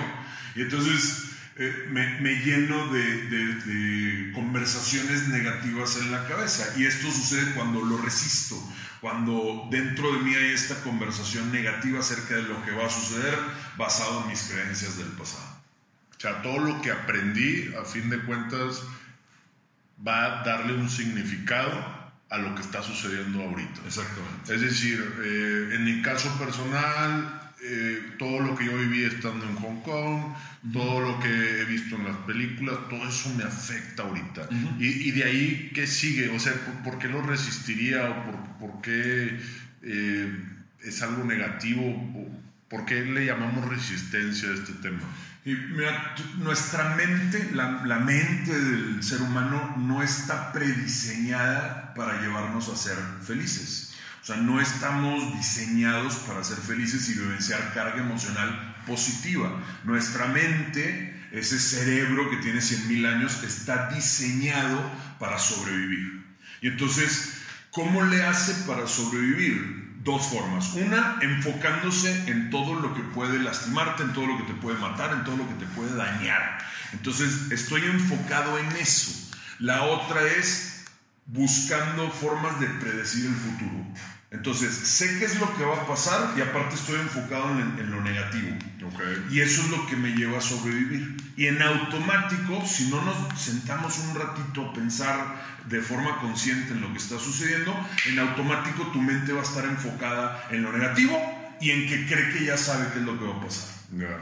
Y 0.55 0.63
entonces 0.63 1.34
eh, 1.57 1.87
me, 1.91 2.21
me 2.21 2.35
lleno 2.37 2.89
de, 2.93 3.23
de- 3.29 3.55
de 3.55 4.33
conversaciones 4.33 5.29
negativas 5.29 5.97
en 5.99 6.11
la 6.13 6.27
cabeza. 6.27 6.65
Y 6.77 6.85
esto 6.87 7.11
sucede 7.11 7.53
cuando 7.55 7.81
lo 7.81 7.99
resisto, 7.99 8.57
cuando 9.01 9.69
dentro 9.71 10.13
de 10.13 10.19
mí 10.21 10.35
hay 10.35 10.51
esta 10.53 10.75
conversación 10.83 11.53
negativa 11.53 12.01
acerca 12.01 12.35
de 12.37 12.43
lo 12.43 12.65
que 12.65 12.73
va 12.73 12.87
a 12.87 12.91
suceder 12.91 13.39
basado 13.77 14.23
en 14.23 14.29
mis 14.29 14.43
creencias 14.43 14.97
del 14.97 15.09
pasado. 15.09 15.55
O 16.17 16.21
sea, 16.21 16.43
todo 16.43 16.59
lo 16.59 16.81
que 16.81 16.91
aprendí, 16.91 17.73
a 17.81 17.85
fin 17.85 18.09
de 18.09 18.19
cuentas, 18.21 18.83
va 20.07 20.41
a 20.41 20.45
darle 20.45 20.75
un 20.75 20.89
significado 20.89 21.71
a 22.31 22.39
lo 22.39 22.55
que 22.55 22.63
está 22.63 22.83
sucediendo 22.83 23.43
ahorita. 23.43 23.81
Exactamente. 23.87 24.55
Es 24.55 24.61
decir, 24.61 24.99
eh, 25.23 25.71
en 25.75 25.85
mi 25.85 26.03
caso 26.03 26.37
personal, 26.39 27.44
eh, 27.67 28.15
todo 28.19 28.41
lo 28.41 28.57
que 28.57 28.67
yo 28.67 28.77
viví 28.77 29.05
estando 29.05 29.47
en 29.49 29.57
Hong 29.57 29.81
Kong, 29.83 30.35
todo 30.73 31.01
lo 31.01 31.21
que 31.21 31.61
he 31.61 31.65
visto 31.65 31.97
en 31.97 32.05
las 32.05 32.17
películas, 32.19 32.77
todo 32.91 33.09
eso 33.09 33.33
me 33.35 33.45
afecta 33.45 34.03
ahorita. 34.03 34.49
y, 34.79 35.09
y 35.09 35.11
de 35.13 35.25
ahí, 35.25 35.73
¿qué 35.75 35.87
sigue? 35.87 36.29
O 36.31 36.39
sea, 36.39 36.53
¿por, 36.53 36.93
por 36.93 36.99
qué 36.99 37.09
lo 37.09 37.23
resistiría 37.23 38.11
o 38.11 38.25
por, 38.25 38.59
por 38.59 38.83
qué 38.83 39.41
eh, 39.83 40.45
es 40.83 41.03
algo 41.03 41.25
negativo? 41.25 41.83
¿O 41.85 42.45
¿Por 42.69 42.87
qué 42.87 43.05
le 43.05 43.27
llamamos 43.27 43.69
resistencia 43.69 44.49
a 44.49 44.55
este 44.55 44.73
tema? 44.75 45.01
Y 45.45 45.55
mira, 45.55 46.15
nuestra 46.39 46.97
mente, 46.97 47.51
la, 47.53 47.85
la 47.85 47.99
mente 47.99 48.59
del 48.59 49.03
ser 49.03 49.21
humano 49.21 49.77
no 49.79 50.03
está 50.03 50.53
prediseñada 50.53 51.95
para 51.95 52.21
llevarnos 52.21 52.69
a 52.69 52.77
ser 52.77 52.97
felices. 53.23 53.94
O 54.25 54.27
sea, 54.27 54.37
no 54.37 54.59
estamos 54.59 55.37
diseñados 55.37 56.15
para 56.27 56.43
ser 56.43 56.57
felices 56.57 57.11
y 57.11 57.13
vivenciar 57.13 57.75
carga 57.75 58.01
emocional 58.01 58.75
positiva. 58.87 59.51
Nuestra 59.85 60.29
mente, 60.29 61.29
ese 61.31 61.59
cerebro 61.59 62.31
que 62.31 62.39
tiene 62.39 62.61
100.000 62.61 63.07
años, 63.07 63.43
está 63.43 63.91
diseñado 63.91 64.81
para 65.19 65.39
sobrevivir. 65.39 66.25
Y 66.63 66.69
entonces, 66.69 67.35
¿cómo 67.71 68.03
le 68.03 68.25
hace 68.25 68.55
para 68.67 68.87
sobrevivir? 68.87 69.93
Dos 70.05 70.27
formas. 70.29 70.73
Una, 70.73 71.19
enfocándose 71.21 72.31
en 72.31 72.49
todo 72.49 72.81
lo 72.81 72.95
que 72.95 73.03
puede 73.03 73.39
lastimarte, 73.39 74.05
en 74.05 74.15
todo 74.15 74.27
lo 74.27 74.39
que 74.39 74.45
te 74.45 74.55
puede 74.55 74.79
matar, 74.79 75.13
en 75.13 75.25
todo 75.25 75.37
lo 75.37 75.47
que 75.47 75.67
te 75.67 75.67
puede 75.73 75.95
dañar. 75.97 76.65
Entonces, 76.95 77.51
estoy 77.51 77.83
enfocado 77.83 78.59
en 78.59 78.73
eso. 78.77 79.13
La 79.59 79.83
otra 79.83 80.23
es 80.25 80.87
buscando 81.27 82.11
formas 82.11 82.59
de 82.59 82.69
predecir 82.69 83.27
el 83.27 83.35
futuro. 83.35 84.14
Entonces, 84.35 84.75
sé 84.75 85.19
qué 85.19 85.25
es 85.25 85.39
lo 85.39 85.57
que 85.57 85.65
va 85.65 85.83
a 85.83 85.87
pasar 85.87 86.35
y 86.37 86.41
aparte 86.41 86.75
estoy 86.75 87.01
enfocado 87.01 87.51
en, 87.53 87.79
en 87.79 87.91
lo 87.91 88.01
negativo. 88.03 88.57
Y 89.31 89.41
eso 89.41 89.63
es 89.63 89.71
lo 89.71 89.87
que 89.87 89.97
me 89.97 90.11
lleva 90.11 90.39
a 90.39 90.41
sobrevivir. 90.41 91.17
Y 91.37 91.47
en 91.47 91.63
automático, 91.63 92.67
si 92.67 92.91
no 92.91 93.01
nos 93.03 93.41
sentamos 93.41 93.99
un 94.01 94.17
ratito 94.17 94.69
a 94.69 94.73
pensar 94.73 95.45
de 95.69 95.81
forma 95.81 96.19
consciente 96.21 96.73
en 96.73 96.81
lo 96.81 96.91
que 96.93 96.99
está 96.99 97.19
sucediendo, 97.19 97.75
en 98.07 98.19
automático 98.19 98.89
tu 98.89 99.01
mente 99.01 99.33
va 99.33 99.41
a 99.41 99.45
estar 99.45 99.65
enfocada 99.65 100.47
en 100.51 100.63
lo 100.63 100.73
negativo 100.73 101.17
y 101.61 101.71
en 101.71 101.89
que 101.89 102.07
cree 102.07 102.33
que 102.33 102.45
ya 102.45 102.57
sabe 102.57 102.89
qué 102.93 102.99
es 102.99 103.05
lo 103.05 103.19
que 103.19 103.25
va 103.25 103.37
a 103.37 103.41
pasar. 103.41 103.75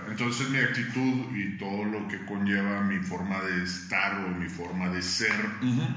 Entonces 0.08 0.50
mi 0.50 0.58
actitud 0.58 1.34
y 1.34 1.56
todo 1.56 1.84
lo 1.84 2.06
que 2.08 2.24
conlleva 2.26 2.82
mi 2.82 2.98
forma 2.98 3.40
de 3.40 3.64
estar 3.64 4.24
o 4.24 4.28
mi 4.28 4.48
forma 4.48 4.90
de 4.90 5.00
ser 5.00 5.32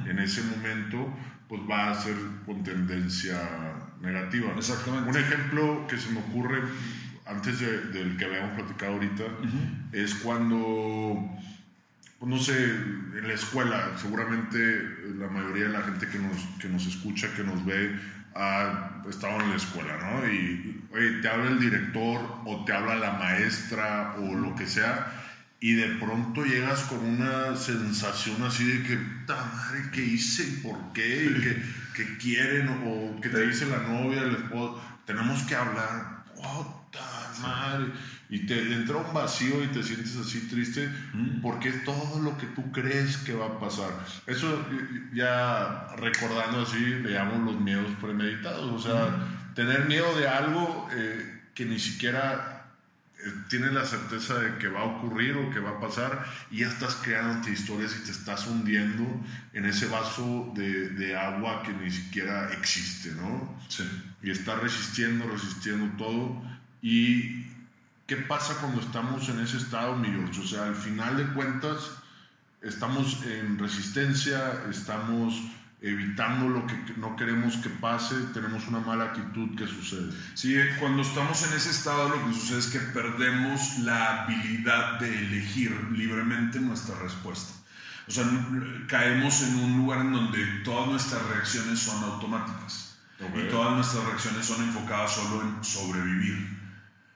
en 0.06 0.20
ese 0.20 0.42
momento, 0.44 1.14
pues 1.50 1.62
va 1.70 1.92
a 1.92 2.02
ser 2.02 2.16
con 2.46 2.64
tendencia 2.64 3.38
negativa. 4.02 4.52
Exactamente. 4.58 5.10
Un 5.10 5.18
ejemplo 5.18 5.88
que 5.88 5.98
se 5.98 6.12
me 6.12 6.20
ocurre 6.20 6.62
antes 7.26 7.60
de- 7.60 7.82
del 7.92 8.18
que 8.18 8.26
habíamos 8.26 8.52
platicado 8.52 8.94
ahorita 8.94 9.24
es 9.92 10.14
cuando, 10.16 11.30
pues, 12.20 12.30
no 12.30 12.38
sé, 12.38 12.66
en 12.66 13.28
la 13.28 13.34
escuela, 13.34 13.92
seguramente 13.98 14.58
la 15.18 15.28
mayoría 15.28 15.66
de 15.66 15.74
la 15.74 15.82
gente 15.82 16.08
que 16.08 16.20
nos, 16.20 16.38
que 16.60 16.70
nos 16.70 16.86
escucha, 16.86 17.34
que 17.36 17.44
nos 17.44 17.66
ve, 17.66 18.00
ha 18.36 19.02
estado 19.10 19.42
en 19.42 19.50
la 19.50 19.56
escuela, 19.56 19.98
¿no? 19.98 20.28
Y 20.28 20.84
oye, 20.92 21.22
te 21.22 21.28
habla 21.30 21.50
el 21.52 21.60
director 21.60 22.20
o 22.46 22.66
te 22.66 22.74
habla 22.74 22.96
la 22.96 23.14
maestra 23.14 24.16
o 24.20 24.36
lo 24.36 24.54
que 24.56 24.68
sea, 24.68 25.08
y 25.60 25.74
de 25.74 25.88
pronto 25.96 26.44
llegas 26.44 26.82
con 26.82 27.00
una 27.00 27.56
sensación 27.56 28.44
así 28.44 28.66
de 28.66 28.84
que, 28.84 28.98
puta 28.98 29.36
madre, 29.36 29.90
¿qué 29.92 30.02
hice? 30.02 30.44
¿Y 30.44 30.62
¿Por 30.62 30.94
qué? 30.94 31.26
¿Y 31.26 31.42
¿Qué, 31.42 31.64
qué 31.96 32.18
quieren? 32.18 32.68
O 32.86 33.20
que 33.22 33.30
te 33.30 33.48
dice 33.48 33.66
la 33.66 33.80
novia, 33.80 34.22
el 34.22 34.36
esposo, 34.36 34.82
tenemos 35.06 35.42
que 35.44 35.56
hablar, 35.56 36.26
puta 36.36 37.32
madre. 37.42 37.92
Y 38.28 38.48
te 38.48 38.74
entra 38.74 38.98
un 38.98 39.14
vacío 39.14 39.64
y 39.64 39.68
te 39.68 39.84
sientes 39.84 40.18
así 40.18 40.48
triste 40.48 40.90
porque 41.44 41.70
es 41.70 41.84
todo 41.84 42.20
lo 42.22 42.36
que 42.40 42.48
tú 42.48 42.72
crees 42.72 43.18
que 43.18 43.34
va 43.34 43.46
a 43.46 43.60
pasar. 43.60 43.92
Eso 44.26 44.68
ya 45.14 45.96
recordando 45.98 46.62
así, 46.64 46.80
le 46.80 47.12
llamo 47.12 47.46
los 47.46 47.62
miedos 47.62 47.92
premeditados. 48.02 48.72
O 48.72 48.80
sea, 48.80 49.16
tener 49.54 49.86
miedo 49.86 50.18
de 50.18 50.28
algo 50.28 50.90
eh, 50.92 51.44
que 51.54 51.66
ni 51.66 51.80
siquiera 51.80 52.55
tienes 53.50 53.74
la 53.74 53.86
certeza 53.86 54.40
de 54.40 54.58
que 54.58 54.68
va 54.68 54.82
a 54.82 54.86
ocurrir 54.86 55.36
o 55.38 55.50
que 55.50 55.60
va 55.60 55.72
a 55.72 55.80
pasar 55.80 56.26
y 56.52 56.60
ya 56.60 56.68
estás 56.68 56.96
creando 56.96 57.48
historias 57.50 57.96
y 57.96 58.06
te 58.06 58.12
estás 58.12 58.48
hundiendo 58.48 59.04
en 59.54 59.66
ese 59.66 59.88
vaso 59.88 60.52
de, 60.56 60.90
de 60.90 61.16
agua 61.16 61.64
que 61.64 61.74
ni 61.74 61.90
siquiera 61.92 62.52
existe, 62.54 63.12
¿no? 63.14 63.58
Sí. 63.68 63.84
y 64.22 64.32
está 64.32 64.56
resistiendo, 64.56 65.28
resistiendo 65.28 65.98
todo. 65.98 66.42
¿Y 66.82 67.46
qué 68.08 68.18
pasa 68.18 68.56
cuando 68.60 68.82
estamos 68.82 69.28
en 69.30 69.40
ese 69.40 69.58
estado, 69.58 69.96
mi 69.96 70.10
George? 70.10 70.42
O 70.42 70.48
sea, 70.48 70.66
al 70.66 70.76
final 70.76 71.18
de 71.18 71.26
cuentas, 71.34 71.92
estamos 72.62 73.24
en 73.26 73.58
resistencia, 73.58 74.64
estamos 74.70 75.34
evitando 75.82 76.50
lo 76.50 76.66
que 76.66 76.76
no 76.98 77.16
queremos 77.16 77.58
que 77.58 77.70
pase, 77.70 78.16
tenemos 78.34 78.68
una 78.68 78.80
mala 78.80 79.06
actitud 79.06 79.56
que 79.58 79.68
sucede. 79.68 80.12
Sí, 80.34 80.56
eh, 80.56 80.76
cuando 80.80 81.02
estamos 81.02 81.46
en 81.48 81.56
ese 81.56 81.70
estado 81.70 82.10
lo 82.10 82.28
que 82.28 82.34
sucede 82.34 82.60
es 82.60 82.68
que 82.68 82.80
perdemos 82.80 83.80
la 83.80 84.24
habilidad 84.24 85.00
de 85.00 85.20
elegir 85.20 85.72
libremente 85.92 86.60
nuestra 86.60 86.98
respuesta. 87.00 87.54
O 88.08 88.12
sea, 88.12 88.24
caemos 88.88 89.42
en 89.42 89.56
un 89.56 89.78
lugar 89.78 90.02
en 90.02 90.14
donde 90.14 90.46
todas 90.64 90.88
nuestras 90.90 91.26
reacciones 91.28 91.80
son 91.80 92.04
automáticas 92.04 92.98
y 93.20 93.50
todas 93.50 93.74
nuestras 93.74 94.06
reacciones 94.06 94.46
son 94.46 94.64
enfocadas 94.64 95.16
solo 95.16 95.42
en 95.42 95.64
sobrevivir. 95.64 96.55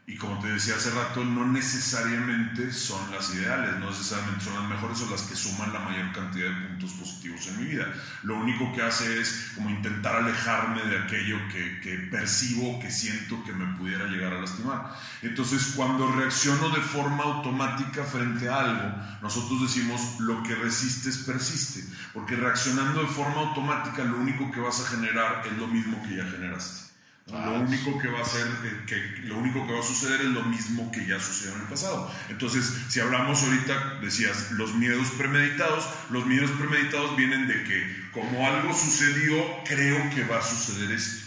Y 0.09 0.15
como 0.15 0.39
te 0.39 0.47
decía 0.47 0.73
hace 0.73 0.89
rato, 0.89 1.23
no 1.23 1.45
necesariamente 1.45 2.73
son 2.73 3.11
las 3.11 3.31
ideales, 3.35 3.77
no 3.77 3.91
necesariamente 3.91 4.43
son 4.43 4.55
las 4.55 4.67
mejores 4.67 4.99
o 5.01 5.11
las 5.11 5.21
que 5.21 5.35
suman 5.35 5.71
la 5.71 5.81
mayor 5.81 6.11
cantidad 6.13 6.49
de 6.49 6.67
puntos 6.67 6.93
positivos 6.93 7.45
en 7.45 7.59
mi 7.59 7.65
vida. 7.65 7.93
Lo 8.23 8.37
único 8.37 8.73
que 8.73 8.81
hace 8.81 9.21
es 9.21 9.51
como 9.53 9.69
intentar 9.69 10.15
alejarme 10.15 10.81
de 10.81 10.97
aquello 10.97 11.37
que, 11.49 11.79
que 11.81 11.95
percibo, 12.09 12.79
que 12.79 12.89
siento 12.89 13.43
que 13.43 13.53
me 13.53 13.77
pudiera 13.77 14.07
llegar 14.07 14.33
a 14.33 14.41
lastimar. 14.41 14.95
Entonces, 15.21 15.73
cuando 15.75 16.11
reacciono 16.11 16.69
de 16.69 16.81
forma 16.81 17.25
automática 17.25 18.03
frente 18.03 18.49
a 18.49 18.61
algo, 18.61 18.95
nosotros 19.21 19.61
decimos 19.61 20.19
lo 20.21 20.41
que 20.41 20.55
resistes 20.55 21.19
persiste, 21.19 21.83
porque 22.15 22.35
reaccionando 22.35 23.01
de 23.01 23.07
forma 23.09 23.41
automática 23.41 24.03
lo 24.03 24.17
único 24.17 24.49
que 24.49 24.59
vas 24.59 24.81
a 24.81 24.89
generar 24.89 25.43
es 25.45 25.55
lo 25.55 25.67
mismo 25.67 26.01
que 26.01 26.15
ya 26.15 26.25
generaste. 26.25 26.88
Ah, 27.31 27.45
lo 27.45 27.59
único 27.61 27.97
que 27.99 28.07
va 28.07 28.21
a 28.21 28.25
ser, 28.25 28.47
eh, 28.47 28.83
que 28.87 29.21
lo 29.27 29.37
único 29.37 29.65
que 29.67 29.73
va 29.73 29.79
a 29.79 29.83
suceder 29.83 30.21
es 30.21 30.27
lo 30.27 30.43
mismo 30.43 30.91
que 30.91 31.05
ya 31.05 31.19
sucedió 31.19 31.55
en 31.55 31.61
el 31.61 31.67
pasado. 31.67 32.11
Entonces, 32.29 32.73
si 32.87 32.99
hablamos 32.99 33.43
ahorita, 33.43 33.99
decías, 34.01 34.51
los 34.51 34.73
miedos 34.75 35.09
premeditados, 35.11 35.87
los 36.09 36.25
miedos 36.25 36.49
premeditados 36.51 37.15
vienen 37.15 37.47
de 37.47 37.63
que 37.63 38.09
como 38.11 38.47
algo 38.47 38.73
sucedió, 38.73 39.35
creo 39.65 40.09
que 40.15 40.23
va 40.23 40.39
a 40.39 40.41
suceder 40.41 40.91
esto. 40.91 41.25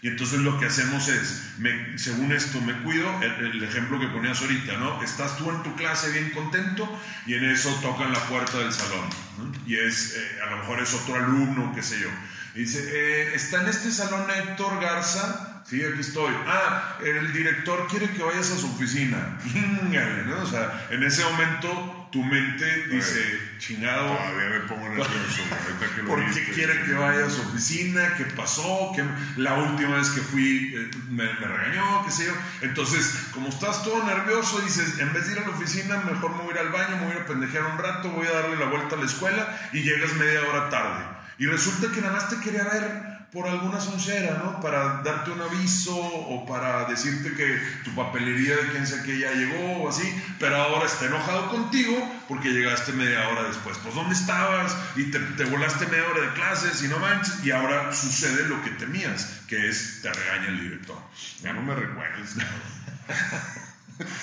Y 0.00 0.08
entonces 0.08 0.40
lo 0.40 0.58
que 0.58 0.66
hacemos 0.66 1.06
es, 1.08 1.54
me- 1.58 1.96
según 1.96 2.32
esto 2.32 2.60
me 2.60 2.72
cuido, 2.82 3.08
el, 3.22 3.46
el 3.46 3.62
ejemplo 3.62 4.00
que 4.00 4.08
ponías 4.08 4.40
ahorita, 4.40 4.76
¿no? 4.78 5.00
Estás 5.02 5.36
tú 5.38 5.48
en 5.50 5.62
tu 5.62 5.76
clase 5.76 6.10
bien 6.10 6.30
contento 6.30 6.88
y 7.26 7.34
en 7.34 7.44
eso 7.44 7.70
tocan 7.82 8.12
la 8.12 8.18
puerta 8.26 8.58
del 8.58 8.72
salón. 8.72 9.08
¿no? 9.38 9.52
Y 9.64 9.76
es, 9.76 10.16
eh, 10.16 10.40
a 10.44 10.50
lo 10.50 10.56
mejor 10.58 10.80
es 10.82 10.92
otro 10.94 11.14
alumno, 11.14 11.72
qué 11.74 11.82
sé 11.84 12.00
yo. 12.00 12.08
Y 12.54 12.60
dice, 12.60 12.80
eh, 12.92 13.34
¿está 13.34 13.62
en 13.62 13.68
este 13.68 13.90
salón 13.90 14.26
Héctor 14.30 14.80
Garza? 14.80 15.62
Sí, 15.64 15.82
aquí 15.82 16.00
estoy. 16.00 16.34
Ah, 16.46 16.98
el 17.04 17.32
director 17.32 17.86
quiere 17.88 18.10
que 18.10 18.22
vayas 18.22 18.50
a 18.50 18.56
su 18.58 18.66
oficina. 18.66 19.38
¿no? 20.26 20.42
O 20.42 20.46
sea, 20.46 20.86
en 20.90 21.02
ese 21.02 21.24
momento 21.24 22.08
tu 22.12 22.22
mente 22.22 22.88
dice, 22.88 23.40
chingado, 23.58 24.08
Todavía 24.08 24.48
me 24.50 24.60
pongo 24.68 24.86
nervioso, 24.88 25.42
ahorita 25.50 25.94
que 25.96 26.02
lo 26.02 26.08
¿Por 26.08 26.34
qué 26.34 26.44
quiere 26.52 26.82
que 26.84 26.92
vaya 26.92 27.24
a 27.26 27.30
su 27.30 27.40
oficina? 27.40 28.14
¿Qué 28.18 28.24
pasó? 28.26 28.92
¿Qué- 28.94 29.04
La 29.40 29.54
última 29.54 29.96
vez 29.96 30.10
que 30.10 30.20
fui 30.20 30.74
eh, 30.76 30.90
me, 31.08 31.24
me 31.24 31.46
regañó, 31.46 32.04
qué 32.04 32.10
sé 32.10 32.26
yo. 32.26 32.32
Entonces, 32.60 33.28
como 33.32 33.48
estás 33.48 33.82
todo 33.82 34.04
nervioso, 34.04 34.60
dices, 34.60 34.98
en 34.98 35.10
vez 35.14 35.26
de 35.26 35.32
ir 35.32 35.38
a 35.38 35.42
la 35.42 35.50
oficina, 35.56 35.96
mejor 35.98 36.32
me 36.36 36.42
voy 36.42 36.50
a 36.50 36.60
ir 36.60 36.66
al 36.66 36.68
baño, 36.72 36.96
me 36.98 37.06
voy 37.06 37.16
a 37.16 37.24
pendejear 37.26 37.64
un 37.64 37.78
rato, 37.78 38.10
voy 38.10 38.26
a 38.26 38.32
darle 38.32 38.56
la 38.56 38.66
vuelta 38.66 38.96
a 38.96 38.98
la 38.98 39.06
escuela 39.06 39.70
y 39.72 39.82
llegas 39.82 40.12
media 40.14 40.40
hora 40.50 40.68
tarde. 40.68 41.04
Y 41.42 41.46
resulta 41.46 41.90
que 41.90 42.00
nada 42.00 42.12
más 42.12 42.28
te 42.28 42.36
quería 42.38 42.62
ver 42.62 43.26
por 43.32 43.48
alguna 43.48 43.80
soncera, 43.80 44.40
¿no? 44.44 44.60
Para 44.60 45.02
darte 45.02 45.32
un 45.32 45.40
aviso 45.40 45.92
o 45.96 46.46
para 46.46 46.84
decirte 46.84 47.34
que 47.34 47.60
tu 47.82 47.92
papelería 47.96 48.54
de 48.54 48.68
quien 48.70 48.86
sea 48.86 49.02
que 49.02 49.18
ya 49.18 49.32
llegó 49.32 49.82
o 49.82 49.88
así, 49.88 50.04
pero 50.38 50.54
ahora 50.54 50.86
está 50.86 51.06
enojado 51.06 51.50
contigo 51.50 51.96
porque 52.28 52.50
llegaste 52.50 52.92
media 52.92 53.28
hora 53.28 53.42
después. 53.42 53.76
Pues 53.78 53.92
¿dónde 53.92 54.14
estabas? 54.14 54.76
Y 54.94 55.10
te, 55.10 55.18
te 55.18 55.44
volaste 55.46 55.84
media 55.88 56.06
hora 56.08 56.20
de 56.28 56.32
clases 56.34 56.80
y 56.84 56.86
no 56.86 57.00
manches, 57.00 57.44
y 57.44 57.50
ahora 57.50 57.92
sucede 57.92 58.46
lo 58.48 58.62
que 58.62 58.70
temías, 58.70 59.40
que 59.48 59.68
es 59.68 59.98
te 60.00 60.12
regaña 60.12 60.46
el 60.46 60.60
director. 60.60 60.98
Ya 61.42 61.52
no 61.54 61.62
me 61.62 61.74
recuerdes. 61.74 62.36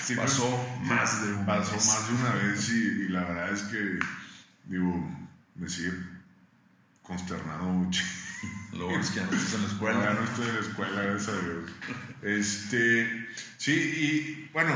Sí, 0.04 0.14
Pasó 0.14 0.42
sí, 0.82 0.88
más 0.88 1.22
de 1.22 1.32
una 1.34 1.46
pasó 1.46 1.72
vez. 1.72 1.86
más 1.86 2.08
de 2.08 2.14
una 2.14 2.30
vez 2.34 2.68
y, 2.70 3.04
y 3.04 3.08
la 3.08 3.20
verdad 3.24 3.52
es 3.52 3.62
que, 3.62 3.98
digo, 4.64 5.08
me 5.54 5.68
sigue 5.68 5.92
consternando 7.10 7.64
mucho. 7.64 8.04
Lo 8.72 8.86
bueno 8.86 9.00
es 9.00 9.10
que 9.10 9.16
ya 9.16 9.26
no 9.26 9.32
estás 9.32 9.54
en 9.54 9.62
la 9.62 9.68
escuela. 9.68 10.04
Ya 10.04 10.14
no 10.14 10.24
estoy 10.24 10.48
en 10.48 10.54
la 10.54 10.60
escuela, 10.60 11.02
gracias 11.02 11.28
a 11.28 11.40
Dios. 11.40 11.70
Este, 12.22 13.28
sí, 13.58 13.72
y 13.72 14.50
bueno, 14.52 14.74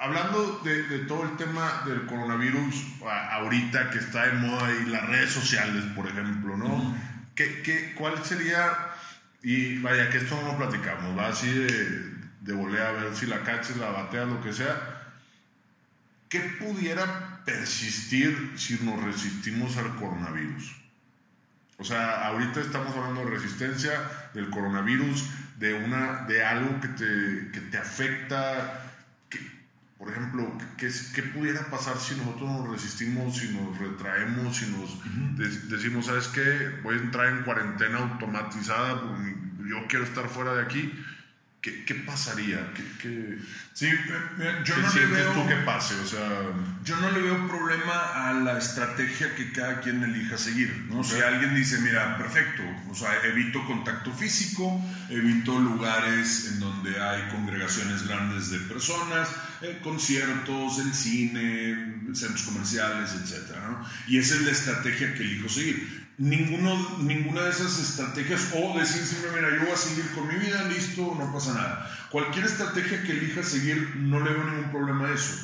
hablando 0.00 0.60
de, 0.64 0.82
de 0.84 0.98
todo 1.00 1.24
el 1.24 1.36
tema 1.36 1.82
del 1.86 2.06
coronavirus, 2.06 2.74
ahorita 3.30 3.90
que 3.90 3.98
está 3.98 4.26
de 4.26 4.32
moda 4.32 4.72
y 4.74 4.88
las 4.88 5.06
redes 5.06 5.30
sociales, 5.30 5.84
por 5.94 6.08
ejemplo, 6.08 6.56
¿no? 6.56 6.96
¿Qué, 7.34 7.62
qué, 7.62 7.94
cuál 7.94 8.24
sería, 8.24 8.72
y 9.42 9.78
vaya, 9.80 10.08
que 10.08 10.18
esto 10.18 10.40
no 10.40 10.52
lo 10.52 10.56
platicamos, 10.56 11.16
va 11.18 11.28
así 11.28 11.50
de, 11.52 12.14
de 12.40 12.52
volea 12.52 12.88
a 12.88 12.92
ver 12.92 13.14
si 13.14 13.26
la 13.26 13.42
cachas, 13.42 13.76
la 13.76 13.90
bateas, 13.90 14.28
lo 14.28 14.40
que 14.42 14.52
sea, 14.52 15.12
¿qué 16.28 16.40
pudiera 16.58 17.42
persistir 17.44 18.54
si 18.56 18.78
nos 18.82 19.02
resistimos 19.02 19.76
al 19.76 19.96
coronavirus? 19.96 20.83
O 21.78 21.84
sea, 21.84 22.26
ahorita 22.28 22.60
estamos 22.60 22.94
hablando 22.96 23.24
de 23.24 23.30
resistencia, 23.36 23.92
del 24.32 24.48
coronavirus, 24.50 25.28
de, 25.58 25.74
una, 25.74 26.24
de 26.28 26.44
algo 26.44 26.80
que 26.80 26.88
te, 26.88 27.50
que 27.52 27.60
te 27.70 27.78
afecta. 27.78 28.80
que, 29.28 29.38
por 29.98 30.10
ejemplo, 30.10 30.56
¿qué, 30.76 30.88
qué 31.14 31.22
pudiera 31.22 31.68
pasar 31.70 31.96
si 31.98 32.14
nosotros 32.14 32.48
nos 32.48 32.70
resistimos, 32.70 33.36
si 33.38 33.48
nos 33.52 33.76
retraemos, 33.78 34.56
si 34.56 34.66
nos 34.70 35.00
de- 35.36 35.76
decimos, 35.76 36.06
¿sabes 36.06 36.28
qué? 36.28 36.70
Voy 36.82 36.96
a 36.96 36.98
entrar 37.00 37.26
en 37.26 37.42
cuarentena 37.42 37.98
automatizada, 37.98 39.00
porque 39.02 39.34
yo 39.68 39.86
quiero 39.88 40.04
estar 40.04 40.28
fuera 40.28 40.54
de 40.54 40.62
aquí. 40.62 40.92
¿Qué, 41.64 41.82
qué 41.86 41.94
pasaría? 41.94 42.74
¿Qué, 42.74 42.82
qué, 43.00 43.38
Sí, 43.72 43.88
yo 43.88 44.74
qué 44.74 44.82
no 44.82 44.92
le 44.92 45.06
veo... 45.06 45.32
tú 45.32 45.48
que 45.48 45.54
pase? 45.64 45.94
O 45.94 46.06
sea, 46.06 46.42
Yo 46.84 46.94
no 46.98 47.10
le 47.10 47.22
veo 47.22 47.48
problema 47.48 48.28
a 48.28 48.34
la 48.34 48.58
estrategia 48.58 49.34
que 49.34 49.50
cada 49.50 49.80
quien 49.80 50.02
elija 50.04 50.36
seguir. 50.36 50.84
¿no? 50.90 51.02
Si 51.02 51.14
Ok. 51.14 51.22
alguien 51.22 51.54
dice, 51.54 51.78
mira, 51.78 52.18
perfecto, 52.18 52.62
o 52.90 52.94
sea, 52.94 53.08
evito 53.24 53.64
contacto 53.64 54.12
físico, 54.12 54.78
evito 55.08 55.58
lugares 55.58 56.50
en 56.52 56.60
donde 56.60 57.00
hay 57.00 57.30
congregaciones 57.30 58.06
grandes 58.06 58.50
de 58.50 58.58
personas, 58.58 59.30
eh, 59.62 59.80
conciertos, 59.82 60.78
el 60.80 60.92
cine, 60.92 62.12
centros 62.12 62.42
comerciales, 62.42 63.14
etc. 63.14 63.56
¿no? 63.70 63.88
Y 64.06 64.18
esa 64.18 64.34
es 64.34 64.42
la 64.42 64.50
estrategia 64.52 65.14
que 65.14 65.22
elijo 65.22 65.48
seguir. 65.48 66.03
Ninguna 66.16 67.42
de 67.42 67.50
esas 67.50 67.78
estrategias, 67.78 68.52
o 68.54 68.78
decir 68.78 69.04
siempre, 69.04 69.32
mira, 69.32 69.50
yo 69.56 69.62
voy 69.64 69.72
a 69.72 69.76
seguir 69.76 70.08
con 70.12 70.28
mi 70.28 70.34
vida, 70.36 70.62
listo, 70.68 71.14
no 71.18 71.32
pasa 71.32 71.54
nada. 71.54 71.90
Cualquier 72.10 72.44
estrategia 72.44 73.02
que 73.02 73.12
elija 73.12 73.42
seguir, 73.42 73.96
no 73.96 74.20
le 74.20 74.30
veo 74.32 74.44
ningún 74.44 74.70
problema 74.70 75.08
a 75.08 75.12
eso. 75.14 75.34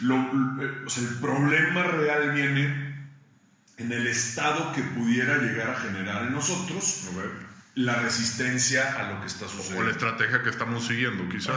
Lo- 0.00 0.62
eh, 0.62 0.84
o 0.86 0.88
sea, 0.90 1.02
el 1.02 1.14
problema 1.16 1.82
real 1.82 2.30
viene 2.32 2.90
en 3.78 3.92
el 3.92 4.06
estado 4.06 4.72
que 4.72 4.82
pudiera 4.82 5.38
llegar 5.38 5.70
a 5.70 5.80
generar 5.80 6.22
en 6.26 6.32
nosotros 6.32 7.08
la 7.76 7.94
resistencia 7.96 8.98
a 8.98 9.12
lo 9.12 9.20
que 9.20 9.26
está 9.28 9.44
o 9.44 9.48
la 9.48 9.54
sucediendo. 9.54 9.90
estrategia 9.90 10.42
que 10.42 10.50
estamos 10.50 10.86
siguiendo, 10.86 11.28
quizá. 11.28 11.52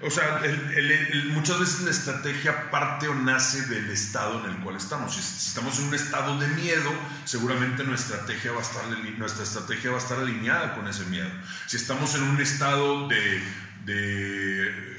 O 0.00 0.10
sea, 0.10 0.38
el- 0.44 0.72
el- 0.78 0.90
el- 0.90 1.26
muchas 1.30 1.60
veces 1.60 1.80
la 1.82 1.90
estrategia 1.90 2.70
parte 2.70 3.06
o 3.08 3.14
nace 3.14 3.62
del 3.66 3.90
estado 3.90 4.44
en 4.44 4.50
el 4.52 4.56
cual 4.60 4.76
estamos. 4.76 5.14
Si, 5.14 5.20
si 5.22 5.48
estamos 5.48 5.78
en 5.78 5.88
un 5.88 5.94
estado 5.94 6.38
de 6.38 6.48
miedo, 6.48 6.90
seguramente 7.24 7.84
nuestra 7.84 8.16
estrategia, 8.16 8.52
va 8.52 8.58
a 8.60 8.62
estar, 8.62 8.84
nuestra 9.18 9.44
estrategia 9.44 9.90
va 9.90 9.96
a 9.98 10.00
estar 10.00 10.18
alineada 10.18 10.74
con 10.74 10.88
ese 10.88 11.04
miedo. 11.04 11.30
Si 11.66 11.76
estamos 11.76 12.14
en 12.14 12.22
un 12.22 12.40
estado 12.40 13.06
de, 13.08 13.42
de. 13.84 14.97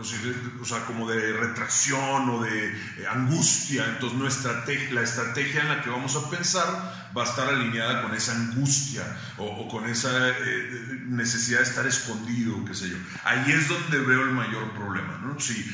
O 0.00 0.64
sea, 0.64 0.84
como 0.86 1.10
de 1.10 1.32
retracción 1.32 2.30
o 2.30 2.42
de 2.42 2.68
eh, 2.68 3.06
angustia, 3.10 3.84
entonces 3.86 4.18
nuestra 4.18 4.64
la 4.90 5.02
estrategia 5.02 5.62
en 5.62 5.68
la 5.68 5.82
que 5.82 5.90
vamos 5.90 6.14
a 6.16 6.30
pensar 6.30 7.10
va 7.16 7.22
a 7.22 7.26
estar 7.26 7.48
alineada 7.48 8.02
con 8.02 8.14
esa 8.14 8.34
angustia 8.34 9.02
o, 9.38 9.44
o 9.44 9.68
con 9.68 9.88
esa 9.88 10.28
eh, 10.28 11.00
necesidad 11.06 11.58
de 11.58 11.64
estar 11.64 11.86
escondido, 11.86 12.64
qué 12.64 12.74
sé 12.74 12.90
yo. 12.90 12.96
Ahí 13.24 13.50
es 13.50 13.68
donde 13.68 13.98
veo 13.98 14.22
el 14.22 14.32
mayor 14.32 14.72
problema, 14.72 15.18
¿no? 15.22 15.40
Si 15.40 15.64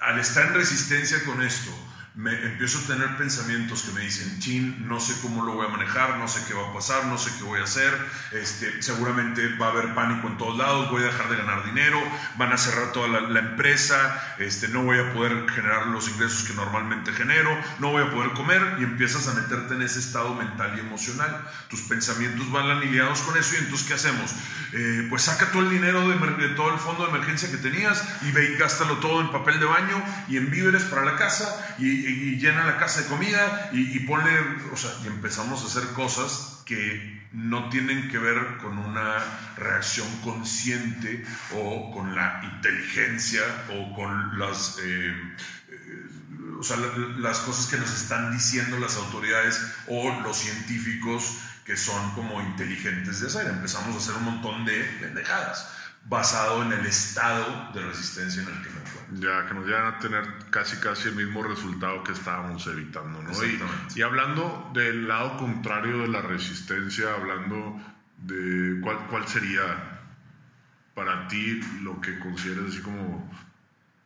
al 0.00 0.18
estar 0.18 0.48
en 0.48 0.54
resistencia 0.54 1.22
con 1.24 1.42
esto, 1.42 1.70
me 2.14 2.32
empiezo 2.44 2.78
a 2.78 2.94
tener 2.94 3.16
pensamientos 3.16 3.82
que 3.82 3.92
me 3.92 4.02
dicen, 4.02 4.38
chin, 4.38 4.86
no 4.88 5.00
sé 5.00 5.14
cómo 5.20 5.42
lo 5.44 5.54
voy 5.54 5.66
a 5.66 5.70
manejar, 5.70 6.16
no 6.18 6.28
sé 6.28 6.44
qué 6.46 6.54
va 6.54 6.70
a 6.70 6.72
pasar, 6.72 7.06
no 7.06 7.18
sé 7.18 7.32
qué 7.36 7.42
voy 7.44 7.58
a 7.58 7.64
hacer, 7.64 7.92
este, 8.30 8.80
seguramente 8.82 9.56
va 9.56 9.66
a 9.66 9.70
haber 9.70 9.94
pánico 9.94 10.28
en 10.28 10.38
todos 10.38 10.56
lados, 10.56 10.92
voy 10.92 11.02
a 11.02 11.06
dejar 11.06 11.28
de 11.28 11.36
ganar 11.36 11.64
dinero, 11.64 12.00
van 12.38 12.52
a 12.52 12.56
cerrar 12.56 12.92
toda 12.92 13.08
la, 13.08 13.20
la 13.22 13.40
empresa, 13.40 14.36
este, 14.38 14.68
no 14.68 14.84
voy 14.84 15.00
a 15.00 15.12
poder 15.12 15.50
generar 15.50 15.88
los 15.88 16.08
ingresos 16.08 16.44
que 16.44 16.54
normalmente 16.54 17.12
genero, 17.12 17.50
no 17.80 17.90
voy 17.90 18.04
a 18.04 18.10
poder 18.12 18.30
comer 18.30 18.76
y 18.78 18.84
empiezas 18.84 19.26
a 19.26 19.34
meterte 19.34 19.74
en 19.74 19.82
ese 19.82 19.98
estado 19.98 20.34
mental 20.34 20.72
y 20.76 20.80
emocional. 20.80 21.44
Tus 21.68 21.80
pensamientos 21.82 22.48
van 22.52 22.70
alineados 22.70 23.22
con 23.22 23.36
eso 23.36 23.56
y 23.56 23.58
entonces 23.58 23.88
¿qué 23.88 23.94
hacemos? 23.94 24.32
Eh, 24.72 25.06
pues 25.10 25.22
saca 25.22 25.50
todo 25.50 25.62
el 25.62 25.70
dinero 25.70 26.08
de, 26.08 26.16
de 26.16 26.54
todo 26.54 26.72
el 26.72 26.78
fondo 26.78 27.04
de 27.04 27.10
emergencia 27.10 27.50
que 27.50 27.56
tenías 27.56 28.04
y 28.22 28.30
ve 28.30 28.52
y 28.52 28.56
gástalo 28.56 28.98
todo 28.98 29.20
en 29.20 29.32
papel 29.32 29.58
de 29.58 29.66
baño 29.66 30.02
y 30.28 30.36
en 30.36 30.50
víveres 30.50 30.84
para 30.84 31.04
la 31.04 31.16
casa 31.16 31.74
y, 31.78 32.03
y- 32.08 32.38
llena 32.38 32.64
la 32.64 32.76
casa 32.78 33.02
de 33.02 33.08
comida 33.08 33.70
y, 33.72 33.96
y 33.96 34.00
ponle, 34.00 34.30
o 34.72 34.76
sea, 34.76 34.90
y 35.04 35.06
empezamos 35.08 35.62
a 35.62 35.66
hacer 35.66 35.92
cosas 35.94 36.62
que 36.64 37.22
no 37.32 37.68
tienen 37.68 38.08
que 38.10 38.18
ver 38.18 38.58
con 38.58 38.78
una 38.78 39.18
reacción 39.56 40.06
consciente 40.22 41.24
o 41.52 41.90
con 41.92 42.14
la 42.14 42.40
inteligencia 42.54 43.42
o 43.70 43.94
con 43.94 44.38
las... 44.38 44.78
eh, 44.82 45.14
eh, 45.68 46.04
o 46.58 46.62
sea, 46.62 46.76
la- 46.76 47.18
las 47.18 47.38
cosas 47.40 47.66
que 47.66 47.76
nos 47.76 47.92
están 47.94 48.32
diciendo 48.32 48.78
las 48.78 48.96
autoridades 48.96 49.60
o 49.88 50.20
los 50.22 50.36
científicos 50.38 51.38
que 51.64 51.76
son 51.76 52.10
como 52.12 52.40
inteligentes 52.42 53.20
de 53.20 53.26
hacer. 53.26 53.46
Empezamos 53.48 53.94
a 53.94 53.98
hacer 53.98 54.14
un 54.16 54.24
montón 54.24 54.64
de 54.64 54.84
pendejadas 55.00 55.68
basado 56.06 56.62
en 56.62 56.72
el 56.72 56.84
estado 56.86 57.72
de 57.72 57.80
resistencia 57.80 58.42
en 58.42 58.48
el 58.48 58.62
que 58.62 58.70
me 58.70 58.80
encuentro. 58.80 59.20
Ya, 59.20 59.46
que 59.46 59.54
nos 59.54 59.66
llegan 59.66 59.86
a 59.86 59.98
tener 59.98 60.24
casi 60.50 60.76
casi 60.76 61.08
el 61.08 61.16
mismo 61.16 61.42
resultado 61.42 62.02
que 62.04 62.12
estábamos 62.12 62.66
evitando, 62.66 63.22
¿no? 63.22 63.30
Exactamente. 63.30 63.98
y 63.98 64.02
hablando 64.02 64.70
del 64.74 65.08
lado 65.08 65.36
contrario 65.38 65.98
de 65.98 66.08
la 66.08 66.20
resistencia, 66.20 67.14
hablando 67.14 67.80
de 68.18 68.80
cuál, 68.82 68.98
cuál 69.08 69.26
sería 69.26 70.00
para 70.94 71.26
ti 71.28 71.60
lo 71.82 72.00
que 72.00 72.18
consideres 72.18 72.72
así 72.72 72.82
como 72.82 73.30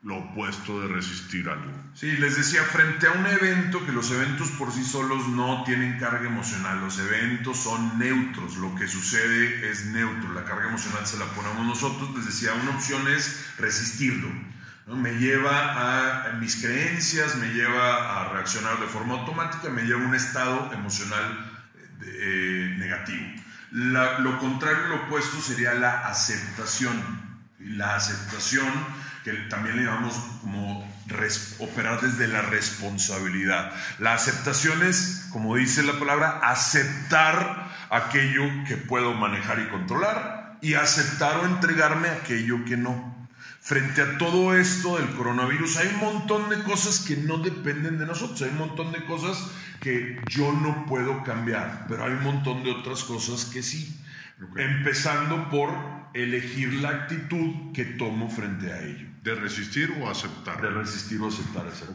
lo 0.02 0.16
opuesto 0.16 0.80
de 0.80 0.88
resistir 0.88 1.48
algo. 1.48 1.72
Sí, 1.92 2.16
les 2.18 2.37
decía, 2.37 2.62
frente 2.62 3.08
a 3.08 3.12
un 3.12 3.26
evento, 3.26 3.84
que 3.84 3.92
los 3.92 4.11
eventos 4.11 4.50
por 4.52 4.72
sí 4.72 4.84
solos 4.84 5.26
no 5.28 5.64
tienen 5.64 5.98
carga 5.98 6.26
emocional, 6.26 6.80
los 6.80 6.98
eventos 6.98 7.58
son 7.58 7.98
neutros, 7.98 8.56
lo 8.56 8.74
que 8.76 8.87
sucede 8.87 9.68
es 9.68 9.87
neutro, 9.87 10.32
la 10.32 10.44
carga 10.44 10.68
emocional 10.68 11.04
se 11.06 11.18
la 11.18 11.26
ponemos 11.26 11.66
nosotros, 11.66 12.14
les 12.14 12.26
decía, 12.26 12.54
una 12.54 12.76
opción 12.76 13.08
es 13.08 13.52
resistirlo. 13.58 14.28
¿no? 14.87 14.96
Me 14.96 15.14
lleva 15.14 16.30
a, 16.30 16.32
mis 16.34 16.56
creencias, 16.56 17.37
me 17.37 17.48
lleva 17.48 18.20
a 18.20 18.32
reaccionar 18.32 18.78
de 18.78 18.87
forma 18.87 19.14
automática, 19.14 19.68
me 19.68 19.82
lleva 19.82 20.02
a 20.02 20.06
un 20.06 20.14
estado 20.14 20.72
emocional 20.72 21.50
eh, 22.02 22.18
eh, 22.20 22.76
negativo. 22.78 23.26
Lo 23.70 24.38
contrario, 24.38 24.87
lo 24.87 24.96
opuesto 25.02 25.40
sería 25.42 25.74
la 25.74 26.08
aceptación. 26.08 27.27
La 27.59 27.97
aceptación, 27.97 28.68
que 29.25 29.33
también 29.51 29.77
le 29.77 29.85
llamamos 29.85 30.14
como 30.42 30.88
res- 31.07 31.57
operar 31.59 32.01
desde 32.01 32.29
la 32.29 32.42
responsabilidad. 32.42 33.73
La 33.99 34.14
aceptación 34.14 34.83
es, 34.83 35.27
como 35.33 35.57
dice 35.57 35.83
la 35.83 35.99
palabra, 35.99 36.40
aceptar 36.42 37.68
aquello 37.90 38.44
que 38.66 38.77
puedo 38.77 39.14
manejar 39.14 39.59
y 39.61 39.68
controlar 39.68 40.59
y 40.61 40.75
aceptar 40.75 41.37
o 41.38 41.47
entregarme 41.47 42.09
aquello 42.09 42.64
que 42.64 42.77
no. 42.77 43.16
Frente 43.61 44.03
a 44.03 44.18
todo 44.18 44.55
esto 44.55 44.97
del 44.97 45.11
coronavirus, 45.11 45.77
hay 45.79 45.88
un 45.88 46.01
montón 46.01 46.49
de 46.49 46.62
cosas 46.62 47.01
que 47.01 47.16
no 47.16 47.38
dependen 47.38 47.99
de 47.99 48.07
nosotros, 48.07 48.40
hay 48.42 48.51
un 48.51 48.59
montón 48.59 48.92
de 48.92 49.05
cosas 49.05 49.37
que 49.83 50.25
yo 50.29 50.53
no 50.53 50.87
puedo 50.87 51.23
cambiar, 51.25 51.87
pero 51.88 52.05
hay 52.05 52.12
un 52.12 52.23
montón 52.23 52.62
de 52.62 52.71
otras 52.71 53.03
cosas 53.05 53.44
que 53.47 53.62
sí. 53.62 54.01
Empezando 54.57 55.51
por 55.51 55.97
elegir 56.14 56.75
la 56.75 56.90
actitud 56.90 57.73
que 57.73 57.85
tomo 57.85 58.31
frente 58.31 58.73
a 58.73 58.83
ello. 58.83 59.07
¿De 59.23 59.35
resistir 59.35 59.92
o 60.01 60.09
aceptar? 60.09 60.61
de 60.62 60.71
resistir 60.71 61.21
o 61.21 61.29
aceptar 61.29 61.66
esa 61.66 61.87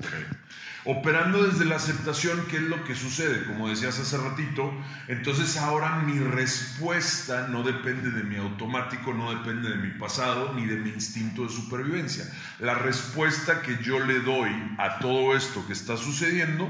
Operando 0.85 1.43
desde 1.43 1.63
la 1.63 1.77
aceptación, 1.77 2.45
¿qué 2.49 2.57
es 2.57 2.63
lo 2.63 2.83
que 2.83 2.93
sucede? 2.93 3.45
Como 3.45 3.69
decías 3.69 3.97
hace 3.99 4.17
ratito, 4.17 4.69
entonces 5.07 5.55
ahora 5.55 5.99
mi 5.99 6.19
respuesta 6.19 7.47
no 7.47 7.63
depende 7.63 8.11
de 8.11 8.23
mi 8.23 8.35
automático, 8.35 9.13
no 9.13 9.33
depende 9.33 9.69
de 9.69 9.77
mi 9.77 9.91
pasado 9.97 10.53
ni 10.53 10.65
de 10.65 10.75
mi 10.75 10.89
instinto 10.89 11.43
de 11.43 11.49
supervivencia. 11.49 12.25
La 12.59 12.75
respuesta 12.75 13.61
que 13.61 13.81
yo 13.81 14.01
le 14.01 14.19
doy 14.19 14.51
a 14.77 14.99
todo 14.99 15.37
esto 15.37 15.65
que 15.65 15.73
está 15.73 15.95
sucediendo 15.95 16.69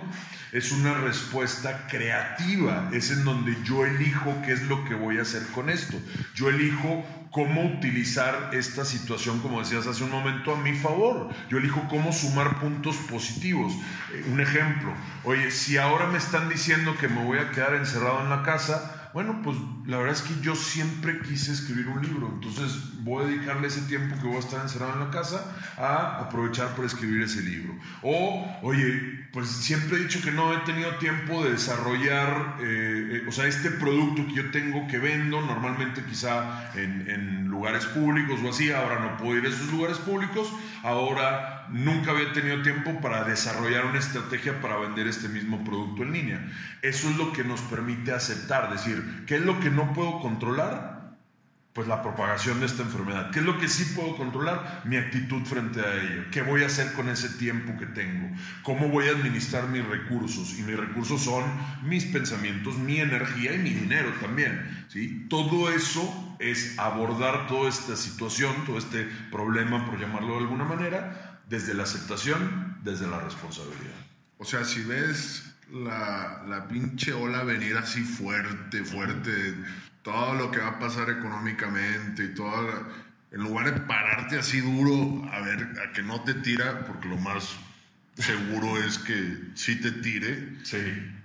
es 0.51 0.71
una 0.71 0.93
respuesta 0.93 1.87
creativa, 1.87 2.89
es 2.93 3.09
en 3.09 3.25
donde 3.25 3.57
yo 3.63 3.83
elijo 3.83 4.39
qué 4.45 4.51
es 4.51 4.61
lo 4.67 4.85
que 4.85 4.93
voy 4.93 5.17
a 5.17 5.23
hacer 5.23 5.41
con 5.47 5.71
esto. 5.71 5.99
Yo 6.35 6.49
elijo 6.49 7.03
cómo 7.33 7.65
utilizar 7.65 8.51
esta 8.53 8.85
situación, 8.85 9.39
como 9.39 9.59
decías 9.59 9.87
hace 9.87 10.03
un 10.03 10.11
momento, 10.11 10.53
a 10.53 10.61
mi 10.61 10.75
favor. 10.75 11.29
Yo 11.49 11.57
elijo 11.57 11.87
cómo 11.89 12.13
sumar 12.13 12.59
puntos 12.59 12.95
positivos. 12.97 13.73
Eh, 14.13 14.23
un 14.31 14.39
ejemplo, 14.39 14.93
oye, 15.23 15.49
si 15.49 15.77
ahora 15.77 16.05
me 16.05 16.19
están 16.19 16.47
diciendo 16.47 16.95
que 16.95 17.07
me 17.07 17.25
voy 17.25 17.39
a 17.39 17.49
quedar 17.49 17.73
encerrado 17.73 18.21
en 18.21 18.29
la 18.29 18.43
casa, 18.43 19.02
bueno, 19.13 19.41
pues 19.43 19.57
la 19.85 19.97
verdad 19.97 20.13
es 20.13 20.21
que 20.23 20.33
yo 20.41 20.55
siempre 20.55 21.19
quise 21.21 21.51
escribir 21.51 21.87
un 21.87 22.01
libro, 22.01 22.31
entonces 22.33 23.03
voy 23.03 23.23
a 23.23 23.27
dedicarle 23.27 23.67
ese 23.67 23.81
tiempo 23.81 24.15
que 24.19 24.27
voy 24.27 24.37
a 24.37 24.39
estar 24.39 24.61
encerrado 24.61 24.93
en 24.93 24.99
la 25.01 25.11
casa 25.11 25.55
a 25.77 26.19
aprovechar 26.19 26.69
para 26.75 26.87
escribir 26.87 27.21
ese 27.21 27.43
libro. 27.43 27.75
O, 28.01 28.59
oye, 28.63 29.27
pues 29.31 29.49
siempre 29.49 29.97
he 29.97 30.03
dicho 30.03 30.19
que 30.23 30.31
no 30.31 30.53
he 30.53 30.57
tenido 30.59 30.95
tiempo 30.97 31.43
de 31.43 31.51
desarrollar, 31.51 32.57
eh, 32.61 33.21
eh, 33.23 33.25
o 33.27 33.31
sea, 33.31 33.45
este 33.45 33.69
producto 33.71 34.25
que 34.27 34.33
yo 34.33 34.51
tengo 34.51 34.87
que 34.87 34.97
vendo, 34.97 35.41
normalmente 35.41 36.03
quizá 36.03 36.71
en, 36.75 37.07
en 37.07 37.49
lugares 37.53 37.85
públicos 37.85 38.39
o 38.43 38.49
así, 38.49 38.71
ahora 38.71 38.99
no 38.99 39.17
puedo 39.17 39.37
ir 39.37 39.45
a 39.45 39.49
esos 39.49 39.71
lugares 39.71 39.97
públicos, 39.99 40.51
ahora 40.83 41.67
nunca 41.69 42.11
había 42.11 42.33
tenido 42.33 42.61
tiempo 42.61 42.99
para 42.99 43.23
desarrollar 43.23 43.85
una 43.85 43.99
estrategia 43.99 44.59
para 44.59 44.77
vender 44.77 45.07
este 45.07 45.29
mismo 45.29 45.63
producto 45.63 46.03
en 46.03 46.13
línea. 46.13 46.51
Eso 46.81 47.09
es 47.09 47.17
lo 47.17 47.31
que 47.31 47.43
nos 47.43 47.61
permite 47.61 48.11
aceptar, 48.11 48.71
decir, 48.71 49.23
¿qué 49.27 49.35
es 49.35 49.45
lo 49.45 49.59
que 49.59 49.69
no 49.69 49.93
puedo 49.93 50.19
controlar? 50.19 50.92
Pues 51.73 51.87
la 51.87 52.03
propagación 52.03 52.59
de 52.59 52.67
esta 52.67 52.83
enfermedad. 52.83 53.31
¿Qué 53.31 53.39
es 53.39 53.45
lo 53.45 53.57
que 53.57 53.67
sí 53.67 53.93
puedo 53.95 54.15
controlar? 54.15 54.83
Mi 54.85 54.95
actitud 54.95 55.43
frente 55.43 55.81
a 55.81 55.95
ella. 55.95 56.27
¿Qué 56.31 56.43
voy 56.43 56.61
a 56.61 56.67
hacer 56.67 56.93
con 56.93 57.09
ese 57.09 57.29
tiempo 57.29 57.75
que 57.79 57.87
tengo? 57.87 58.29
¿Cómo 58.61 58.89
voy 58.89 59.07
a 59.07 59.11
administrar 59.11 59.67
mis 59.69 59.83
recursos? 59.83 60.53
Y 60.59 60.61
mis 60.61 60.77
recursos 60.77 61.23
son 61.23 61.43
mis 61.81 62.05
pensamientos, 62.05 62.77
mi 62.77 62.99
energía 62.99 63.55
y 63.55 63.57
mi 63.57 63.71
dinero 63.71 64.13
también. 64.21 64.85
¿sí? 64.87 65.25
Todo 65.29 65.71
eso 65.71 66.37
es 66.37 66.77
abordar 66.77 67.47
toda 67.47 67.69
esta 67.69 67.95
situación, 67.95 68.53
todo 68.67 68.77
este 68.77 69.05
problema, 69.31 69.83
por 69.87 69.99
llamarlo 69.99 70.33
de 70.33 70.39
alguna 70.41 70.65
manera, 70.65 71.41
desde 71.49 71.73
la 71.73 71.83
aceptación, 71.83 72.77
desde 72.83 73.07
la 73.07 73.19
responsabilidad. 73.19 73.95
O 74.37 74.45
sea, 74.45 74.63
si 74.63 74.83
ves 74.83 75.52
la, 75.71 76.43
la 76.47 76.67
pinche 76.67 77.13
ola 77.13 77.43
venir 77.43 77.77
así 77.77 78.01
fuerte, 78.03 78.83
fuerte, 78.83 79.55
todo 80.01 80.33
lo 80.35 80.51
que 80.51 80.59
va 80.59 80.67
a 80.69 80.79
pasar 80.79 81.09
económicamente 81.09 82.25
y 82.25 82.33
todo, 82.33 82.69
en 83.31 83.41
lugar 83.41 83.73
de 83.73 83.81
pararte 83.81 84.37
así 84.37 84.59
duro 84.61 85.27
a 85.31 85.39
ver 85.41 85.73
a 85.87 85.91
que 85.93 86.03
no 86.03 86.21
te 86.21 86.33
tira, 86.35 86.85
porque 86.85 87.07
lo 87.07 87.17
más 87.17 87.55
seguro 88.15 88.77
es 88.83 88.97
que 88.99 89.37
sí 89.55 89.79
te 89.79 89.91
tire, 89.91 90.57
Sí. 90.63 90.77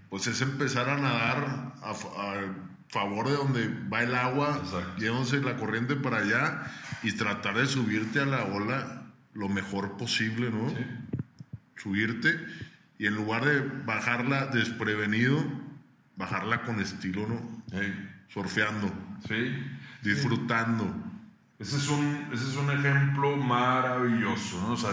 pues 0.09 0.27
es 0.27 0.41
empezar 0.41 0.89
a 0.89 0.97
nadar 0.97 1.75
a, 1.83 1.95
fa- 1.95 2.09
a 2.35 2.55
favor 2.89 3.29
de 3.29 3.35
donde 3.37 3.69
va 3.93 4.03
el 4.03 4.15
agua, 4.15 4.63
llevándose 4.99 5.41
la 5.41 5.57
corriente 5.57 5.97
para 5.97 6.19
allá 6.19 6.63
y 7.03 7.13
tratar 7.13 7.57
de 7.59 7.67
subirte 7.67 8.21
a 8.21 8.25
la 8.27 8.45
ola 8.45 9.03
lo 9.35 9.49
mejor 9.51 9.97
posible, 9.99 10.51
¿no? 10.51 10.73
Subirte 11.77 12.35
y 12.99 13.07
en 13.07 13.15
lugar 13.15 13.45
de 13.45 13.61
bajarla 13.85 14.47
desprevenido, 14.47 15.43
bajarla 16.17 16.63
con 16.63 16.81
estilo, 16.81 17.27
¿no? 17.27 17.63
Surfeando, 18.29 18.93
Sí. 19.27 19.55
disfrutando. 20.03 20.95
Ese 21.61 21.77
es, 21.77 21.89
un, 21.89 22.31
ese 22.33 22.45
es 22.45 22.57
un 22.57 22.71
ejemplo 22.71 23.37
maravilloso, 23.37 24.61
¿no? 24.61 24.75
O 24.75 24.77
sea, 24.77 24.91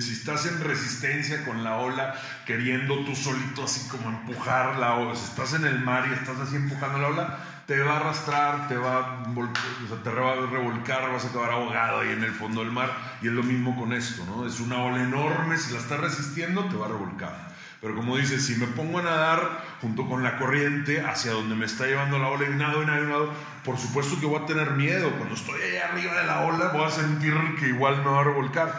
si 0.00 0.12
estás 0.12 0.46
en 0.46 0.64
resistencia 0.64 1.44
con 1.44 1.62
la 1.62 1.76
ola, 1.76 2.14
queriendo 2.46 3.04
tú 3.04 3.14
solito 3.14 3.64
así 3.64 3.86
como 3.90 4.08
empujar 4.08 4.78
la 4.78 4.94
ola, 4.94 5.14
si 5.14 5.26
estás 5.26 5.52
en 5.52 5.66
el 5.66 5.78
mar 5.80 6.06
y 6.08 6.14
estás 6.14 6.40
así 6.40 6.56
empujando 6.56 7.00
la 7.00 7.08
ola, 7.08 7.38
te 7.66 7.78
va 7.80 7.92
a 7.92 7.96
arrastrar, 7.98 8.66
te 8.66 8.78
va 8.78 8.96
a, 8.96 9.26
o 9.28 9.94
te 9.96 10.10
va 10.10 10.32
a 10.32 10.46
revolcar, 10.46 11.12
vas 11.12 11.26
a 11.26 11.28
acabar 11.28 11.50
ahogado 11.50 12.00
ahí 12.00 12.08
en 12.08 12.24
el 12.24 12.32
fondo 12.32 12.62
del 12.62 12.72
mar. 12.72 12.90
Y 13.20 13.26
es 13.26 13.34
lo 13.34 13.42
mismo 13.42 13.78
con 13.78 13.92
esto, 13.92 14.24
¿no? 14.24 14.46
Es 14.46 14.58
una 14.58 14.82
ola 14.82 15.02
enorme, 15.02 15.58
si 15.58 15.74
la 15.74 15.80
estás 15.80 16.00
resistiendo, 16.00 16.64
te 16.64 16.76
va 16.76 16.86
a 16.86 16.88
revolcar. 16.88 17.56
Pero 17.80 17.94
como 17.94 18.16
dices, 18.16 18.46
si 18.46 18.56
me 18.56 18.66
pongo 18.68 19.00
a 19.00 19.02
nadar 19.02 19.62
junto 19.82 20.08
con 20.08 20.22
la 20.22 20.38
corriente 20.38 21.02
hacia 21.02 21.32
donde 21.32 21.54
me 21.54 21.66
está 21.66 21.86
llevando 21.86 22.18
la 22.18 22.28
ola 22.28 22.48
y 22.48 22.54
nado 22.54 22.82
y 22.82 22.86
nado 22.86 23.04
y 23.04 23.06
nado, 23.06 23.32
por 23.66 23.76
supuesto 23.76 24.18
que 24.20 24.26
voy 24.26 24.40
a 24.40 24.46
tener 24.46 24.70
miedo. 24.70 25.10
Cuando 25.18 25.34
estoy 25.34 25.60
allá 25.60 25.88
arriba 25.88 26.20
de 26.20 26.26
la 26.26 26.40
ola 26.42 26.68
voy 26.68 26.84
a 26.84 26.90
sentir 26.90 27.34
que 27.58 27.68
igual 27.68 27.98
me 27.98 28.10
va 28.10 28.20
a 28.20 28.24
revolcar. 28.24 28.72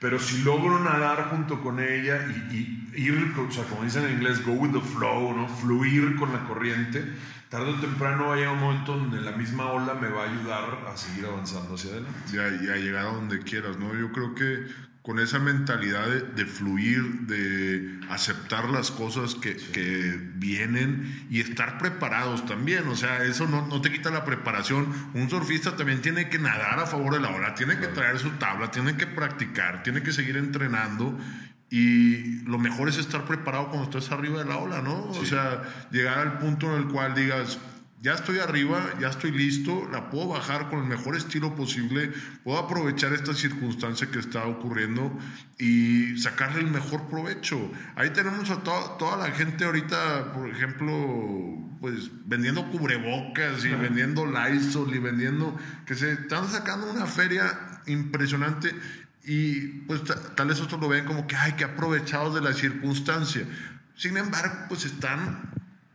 Pero 0.00 0.18
si 0.18 0.42
logro 0.42 0.80
nadar 0.80 1.30
junto 1.30 1.62
con 1.62 1.80
ella 1.80 2.26
y, 2.50 2.90
ir, 2.94 3.32
o 3.38 3.50
sea, 3.50 3.64
como 3.64 3.84
dicen 3.84 4.04
en 4.04 4.16
inglés, 4.16 4.44
go 4.44 4.52
with 4.52 4.72
the 4.72 4.80
flow, 4.80 5.32
¿no? 5.34 5.48
Fluir 5.48 6.16
con 6.16 6.32
la 6.32 6.44
corriente, 6.46 7.02
tarde 7.48 7.70
o 7.70 7.80
temprano 7.80 8.26
va 8.26 8.34
a 8.34 8.36
llegar 8.36 8.52
un 8.52 8.60
momento 8.60 8.96
donde 8.96 9.20
la 9.22 9.32
misma 9.32 9.70
ola 9.70 9.94
me 9.94 10.08
va 10.08 10.24
a 10.24 10.30
ayudar 10.30 10.78
a 10.92 10.96
seguir 10.96 11.24
avanzando 11.24 11.76
hacia 11.76 11.92
adelante. 11.92 12.18
y 12.34 12.38
a, 12.38 12.48
y 12.48 12.68
a 12.68 12.76
llegar 12.76 13.06
a 13.06 13.12
donde 13.12 13.38
quieras, 13.38 13.78
¿no? 13.78 13.94
Yo 13.94 14.12
creo 14.12 14.34
que 14.34 14.66
con 15.04 15.18
esa 15.18 15.38
mentalidad 15.38 16.08
de, 16.08 16.22
de 16.22 16.46
fluir, 16.46 17.26
de 17.26 18.00
aceptar 18.08 18.70
las 18.70 18.90
cosas 18.90 19.34
que, 19.34 19.54
que 19.54 20.18
vienen 20.36 21.26
y 21.28 21.40
estar 21.40 21.76
preparados 21.76 22.46
también, 22.46 22.88
o 22.88 22.96
sea, 22.96 23.22
eso 23.22 23.46
no, 23.46 23.66
no 23.66 23.82
te 23.82 23.92
quita 23.92 24.10
la 24.10 24.24
preparación. 24.24 24.88
Un 25.12 25.28
surfista 25.28 25.76
también 25.76 26.00
tiene 26.00 26.30
que 26.30 26.38
nadar 26.38 26.80
a 26.80 26.86
favor 26.86 27.12
de 27.12 27.20
la 27.20 27.28
ola, 27.28 27.54
tiene 27.54 27.78
que 27.78 27.88
traer 27.88 28.18
su 28.18 28.30
tabla, 28.38 28.70
tiene 28.70 28.96
que 28.96 29.06
practicar, 29.06 29.82
tiene 29.82 30.02
que 30.02 30.10
seguir 30.10 30.38
entrenando. 30.38 31.18
Y 31.68 32.40
lo 32.44 32.58
mejor 32.58 32.88
es 32.88 32.96
estar 32.96 33.26
preparado 33.26 33.68
cuando 33.68 33.84
estás 33.84 34.10
arriba 34.10 34.38
de 34.38 34.48
la 34.48 34.56
ola, 34.56 34.80
¿no? 34.80 35.04
O 35.10 35.24
sea, 35.26 35.64
llegar 35.90 36.16
al 36.16 36.38
punto 36.38 36.74
en 36.74 36.82
el 36.82 36.88
cual 36.88 37.14
digas, 37.14 37.58
ya 38.04 38.12
estoy 38.12 38.38
arriba, 38.38 38.84
ya 39.00 39.08
estoy 39.08 39.30
listo, 39.30 39.88
la 39.90 40.10
puedo 40.10 40.28
bajar 40.28 40.68
con 40.68 40.80
el 40.80 40.84
mejor 40.84 41.16
estilo 41.16 41.54
posible, 41.56 42.12
puedo 42.44 42.58
aprovechar 42.58 43.14
esta 43.14 43.32
circunstancia 43.32 44.10
que 44.10 44.18
está 44.18 44.44
ocurriendo 44.44 45.10
y 45.58 46.18
sacarle 46.18 46.60
el 46.60 46.66
mejor 46.70 47.08
provecho. 47.08 47.72
Ahí 47.96 48.10
tenemos 48.10 48.50
a 48.50 48.62
to- 48.62 48.96
toda 48.98 49.16
la 49.16 49.34
gente 49.34 49.64
ahorita, 49.64 50.34
por 50.34 50.50
ejemplo, 50.50 50.92
pues 51.80 52.10
vendiendo 52.26 52.70
cubrebocas 52.70 53.64
y 53.64 53.70
vendiendo 53.70 54.26
Lysol 54.26 54.94
y 54.94 54.98
vendiendo, 54.98 55.56
que 55.86 55.94
se 55.94 56.12
están 56.12 56.46
sacando 56.50 56.90
una 56.92 57.06
feria 57.06 57.80
impresionante 57.86 58.74
y 59.24 59.60
pues 59.86 60.04
ta- 60.04 60.34
tal 60.34 60.48
vez 60.48 60.60
otros 60.60 60.78
lo 60.78 60.88
ven 60.88 61.06
como 61.06 61.26
que, 61.26 61.36
ay, 61.36 61.52
que 61.52 61.64
aprovechados 61.64 62.34
de 62.34 62.42
la 62.42 62.52
circunstancia. 62.52 63.46
Sin 63.96 64.18
embargo, 64.18 64.66
pues 64.68 64.84
están 64.84 65.54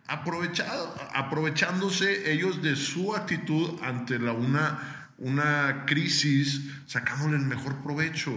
aprovechado, 0.10 0.94
aprovechándose 1.14 2.32
ellos 2.32 2.62
de 2.62 2.76
su 2.76 3.16
actitud 3.16 3.80
ante 3.84 4.20
la 4.20 4.34
una, 4.34 5.08
una 5.20 5.86
crisis, 5.86 6.70
sacándole 6.88 7.38
el 7.38 7.46
mejor 7.46 7.84
provecho. 7.84 8.36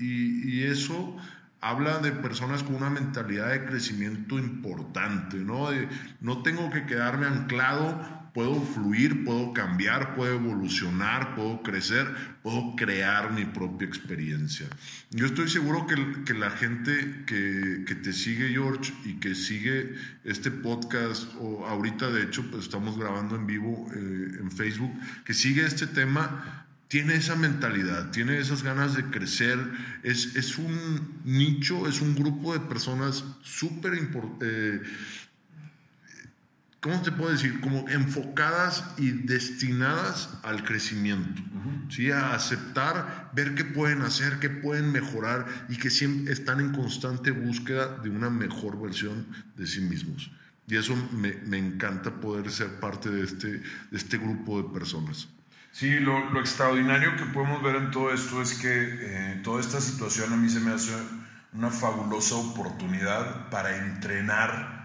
Y, 0.00 0.58
y 0.58 0.62
eso 0.64 1.16
habla 1.64 1.98
de 1.98 2.12
personas 2.12 2.62
con 2.62 2.74
una 2.74 2.90
mentalidad 2.90 3.50
de 3.50 3.64
crecimiento 3.64 4.38
importante, 4.38 5.38
¿no? 5.38 5.70
De, 5.70 5.88
no 6.20 6.42
tengo 6.42 6.68
que 6.70 6.84
quedarme 6.84 7.26
anclado, 7.26 8.23
puedo 8.34 8.60
fluir, 8.60 9.24
puedo 9.24 9.52
cambiar, 9.52 10.16
puedo 10.16 10.34
evolucionar, 10.34 11.36
puedo 11.36 11.62
crecer, 11.62 12.06
puedo 12.42 12.74
crear 12.76 13.32
mi 13.32 13.44
propia 13.44 13.86
experiencia. 13.86 14.66
Yo 15.10 15.26
estoy 15.26 15.48
seguro 15.48 15.86
que, 15.86 16.24
que 16.24 16.34
la 16.34 16.50
gente 16.50 17.22
que, 17.26 17.84
que 17.86 17.94
te 17.94 18.12
sigue, 18.12 18.48
George, 18.48 18.92
y 19.04 19.14
que 19.14 19.36
sigue 19.36 19.94
este 20.24 20.50
podcast, 20.50 21.32
o 21.38 21.64
ahorita 21.64 22.10
de 22.10 22.24
hecho 22.24 22.44
pues 22.50 22.64
estamos 22.64 22.98
grabando 22.98 23.36
en 23.36 23.46
vivo 23.46 23.86
eh, 23.94 24.38
en 24.40 24.50
Facebook, 24.50 24.92
que 25.24 25.32
sigue 25.32 25.64
este 25.64 25.86
tema, 25.86 26.66
tiene 26.88 27.14
esa 27.14 27.36
mentalidad, 27.36 28.10
tiene 28.10 28.38
esas 28.38 28.64
ganas 28.64 28.96
de 28.96 29.04
crecer, 29.04 29.58
es, 30.02 30.34
es 30.34 30.58
un 30.58 31.20
nicho, 31.24 31.88
es 31.88 32.00
un 32.00 32.14
grupo 32.16 32.52
de 32.52 32.60
personas 32.60 33.24
súper 33.42 33.94
importantes. 33.94 34.88
¿Cómo 36.84 37.00
te 37.00 37.10
puedo 37.10 37.32
decir? 37.32 37.62
Como 37.62 37.88
enfocadas 37.88 38.84
y 38.98 39.10
destinadas 39.10 40.28
al 40.42 40.64
crecimiento, 40.64 41.40
¿sí? 41.88 42.10
A 42.10 42.34
aceptar, 42.34 43.30
ver 43.32 43.54
qué 43.54 43.64
pueden 43.64 44.02
hacer, 44.02 44.38
qué 44.38 44.50
pueden 44.50 44.92
mejorar 44.92 45.46
y 45.70 45.78
que 45.78 45.88
siempre 45.88 46.34
están 46.34 46.60
en 46.60 46.72
constante 46.72 47.30
búsqueda 47.30 47.88
de 48.02 48.10
una 48.10 48.28
mejor 48.28 48.78
versión 48.78 49.26
de 49.56 49.66
sí 49.66 49.80
mismos. 49.80 50.30
Y 50.68 50.76
eso 50.76 50.94
me, 51.12 51.32
me 51.46 51.56
encanta 51.56 52.20
poder 52.20 52.50
ser 52.50 52.78
parte 52.80 53.08
de 53.08 53.24
este, 53.24 53.48
de 53.48 53.96
este 53.96 54.18
grupo 54.18 54.62
de 54.62 54.68
personas. 54.68 55.28
Sí, 55.72 55.98
lo, 56.00 56.30
lo 56.32 56.40
extraordinario 56.40 57.16
que 57.16 57.24
podemos 57.24 57.62
ver 57.62 57.76
en 57.76 57.92
todo 57.92 58.12
esto 58.12 58.42
es 58.42 58.52
que 58.52 58.68
eh, 58.70 59.40
toda 59.42 59.62
esta 59.62 59.80
situación 59.80 60.34
a 60.34 60.36
mí 60.36 60.50
se 60.50 60.60
me 60.60 60.72
hace 60.72 60.92
una 61.54 61.70
fabulosa 61.70 62.34
oportunidad 62.34 63.48
para 63.48 63.74
entrenar 63.86 64.83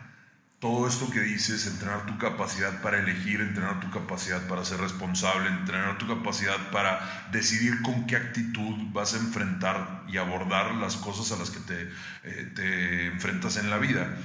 todo 0.59 0.87
esto 0.87 1.09
que 1.09 1.21
dices, 1.21 1.65
entrenar 1.67 2.05
tu 2.05 2.17
capacidad 2.17 2.81
para 2.81 2.99
elegir, 2.99 3.39
entrenar 3.39 3.79
tu 3.79 3.89
capacidad 3.91 4.45
para 4.47 4.65
ser 4.65 4.81
responsable, 4.81 5.47
entrenar 5.49 5.97
tu 5.97 6.07
capacidad 6.07 6.69
para 6.71 7.29
decidir 7.31 7.81
con 7.81 8.05
qué 8.07 8.17
actitud 8.17 8.75
vas 8.91 9.13
a 9.13 9.17
enfrentar 9.17 10.03
y 10.09 10.17
abordar 10.17 10.75
las 10.75 10.97
cosas 10.97 11.31
a 11.31 11.39
las 11.39 11.49
que 11.49 11.59
te, 11.61 11.89
eh, 12.23 12.51
te 12.55 13.05
enfrentas 13.05 13.55
en 13.55 13.69
la 13.69 13.77
vida. 13.77 14.17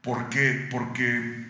¿Por 0.00 0.28
qué? 0.28 0.68
Porque 0.70 1.48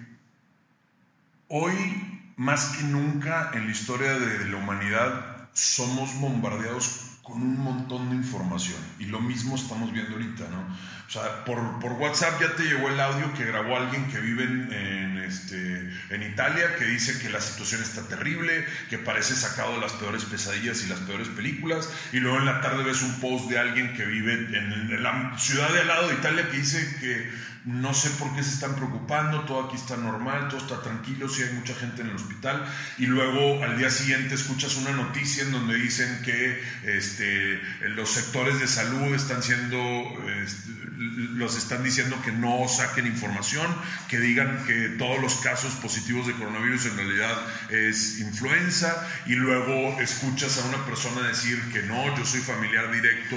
hoy, 1.48 2.32
más 2.36 2.76
que 2.76 2.84
nunca 2.84 3.50
en 3.52 3.66
la 3.66 3.72
historia 3.72 4.18
de 4.18 4.48
la 4.48 4.56
humanidad, 4.56 5.50
somos 5.52 6.18
bombardeados 6.18 7.11
con 7.22 7.40
un 7.40 7.58
montón 7.58 8.10
de 8.10 8.16
información. 8.16 8.78
Y 8.98 9.06
lo 9.06 9.20
mismo 9.20 9.54
estamos 9.54 9.92
viendo 9.92 10.12
ahorita, 10.12 10.44
¿no? 10.48 10.76
O 11.06 11.10
sea, 11.10 11.44
por, 11.44 11.78
por 11.78 11.92
WhatsApp 11.92 12.40
ya 12.40 12.56
te 12.56 12.64
llegó 12.64 12.88
el 12.88 12.98
audio 12.98 13.32
que 13.34 13.44
grabó 13.44 13.76
alguien 13.76 14.08
que 14.08 14.18
vive 14.18 14.44
en, 14.44 15.18
este, 15.18 15.92
en 16.10 16.22
Italia, 16.22 16.74
que 16.76 16.84
dice 16.86 17.20
que 17.20 17.28
la 17.28 17.40
situación 17.40 17.82
está 17.82 18.08
terrible, 18.08 18.64
que 18.90 18.98
parece 18.98 19.34
sacado 19.34 19.74
de 19.74 19.80
las 19.80 19.92
peores 19.92 20.24
pesadillas 20.24 20.82
y 20.84 20.88
las 20.88 21.00
peores 21.00 21.28
películas. 21.28 21.88
Y 22.12 22.18
luego 22.18 22.38
en 22.38 22.46
la 22.46 22.60
tarde 22.60 22.82
ves 22.82 23.02
un 23.02 23.20
post 23.20 23.48
de 23.48 23.58
alguien 23.58 23.94
que 23.94 24.04
vive 24.04 24.32
en 24.32 25.02
la 25.02 25.38
ciudad 25.38 25.72
de 25.72 25.80
al 25.80 25.88
lado 25.88 26.08
de 26.08 26.14
Italia 26.14 26.48
que 26.50 26.56
dice 26.56 26.96
que 26.98 27.30
no 27.64 27.94
sé 27.94 28.10
por 28.10 28.34
qué 28.34 28.42
se 28.42 28.54
están 28.54 28.74
preocupando, 28.74 29.42
todo 29.42 29.66
aquí 29.66 29.76
está 29.76 29.96
normal, 29.96 30.48
todo 30.48 30.58
está 30.58 30.82
tranquilo, 30.82 31.28
sí 31.28 31.42
hay 31.42 31.54
mucha 31.54 31.74
gente 31.74 32.02
en 32.02 32.08
el 32.08 32.16
hospital. 32.16 32.64
Y 32.98 33.06
luego 33.06 33.62
al 33.62 33.78
día 33.78 33.90
siguiente 33.90 34.34
escuchas 34.34 34.76
una 34.76 34.90
noticia 34.90 35.44
en 35.44 35.52
donde 35.52 35.76
dicen 35.76 36.22
que 36.24 36.60
este, 36.84 37.60
los 37.90 38.10
sectores 38.10 38.58
de 38.58 38.66
salud 38.66 39.14
están 39.14 39.44
siendo, 39.44 39.78
este, 40.42 40.72
los 41.34 41.56
están 41.56 41.84
diciendo 41.84 42.20
que 42.24 42.32
no 42.32 42.66
saquen 42.68 43.06
información, 43.06 43.66
que 44.08 44.18
digan 44.18 44.64
que 44.66 44.88
todos 44.98 45.20
los 45.20 45.36
casos 45.36 45.74
positivos 45.74 46.26
de 46.26 46.32
coronavirus 46.34 46.86
en 46.86 46.96
realidad 46.96 47.38
es 47.70 48.18
influenza. 48.18 49.08
Y 49.26 49.34
luego 49.34 50.00
escuchas 50.00 50.58
a 50.58 50.64
una 50.66 50.84
persona 50.84 51.28
decir 51.28 51.60
que 51.72 51.82
no, 51.82 52.16
yo 52.16 52.24
soy 52.24 52.40
familiar 52.40 52.90
directo 52.90 53.36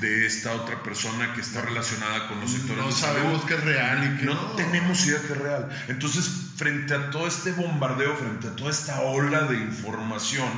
de 0.00 0.26
esta 0.26 0.52
otra 0.52 0.82
persona 0.82 1.34
que 1.34 1.40
está 1.42 1.60
relacionada 1.62 2.28
con 2.28 2.40
los 2.40 2.52
sectores 2.52 2.78
No 2.78 2.86
de 2.88 2.92
salud 2.92 3.40
real 3.66 4.04
y 4.04 4.18
que 4.18 4.26
no, 4.26 4.34
no. 4.34 4.40
tenemos 4.52 5.06
idea 5.06 5.20
que 5.20 5.32
es 5.32 5.38
real. 5.38 5.68
Entonces, 5.88 6.30
frente 6.56 6.94
a 6.94 7.10
todo 7.10 7.26
este 7.26 7.52
bombardeo, 7.52 8.16
frente 8.16 8.48
a 8.48 8.56
toda 8.56 8.70
esta 8.70 9.00
ola 9.00 9.42
de 9.42 9.56
información, 9.56 10.48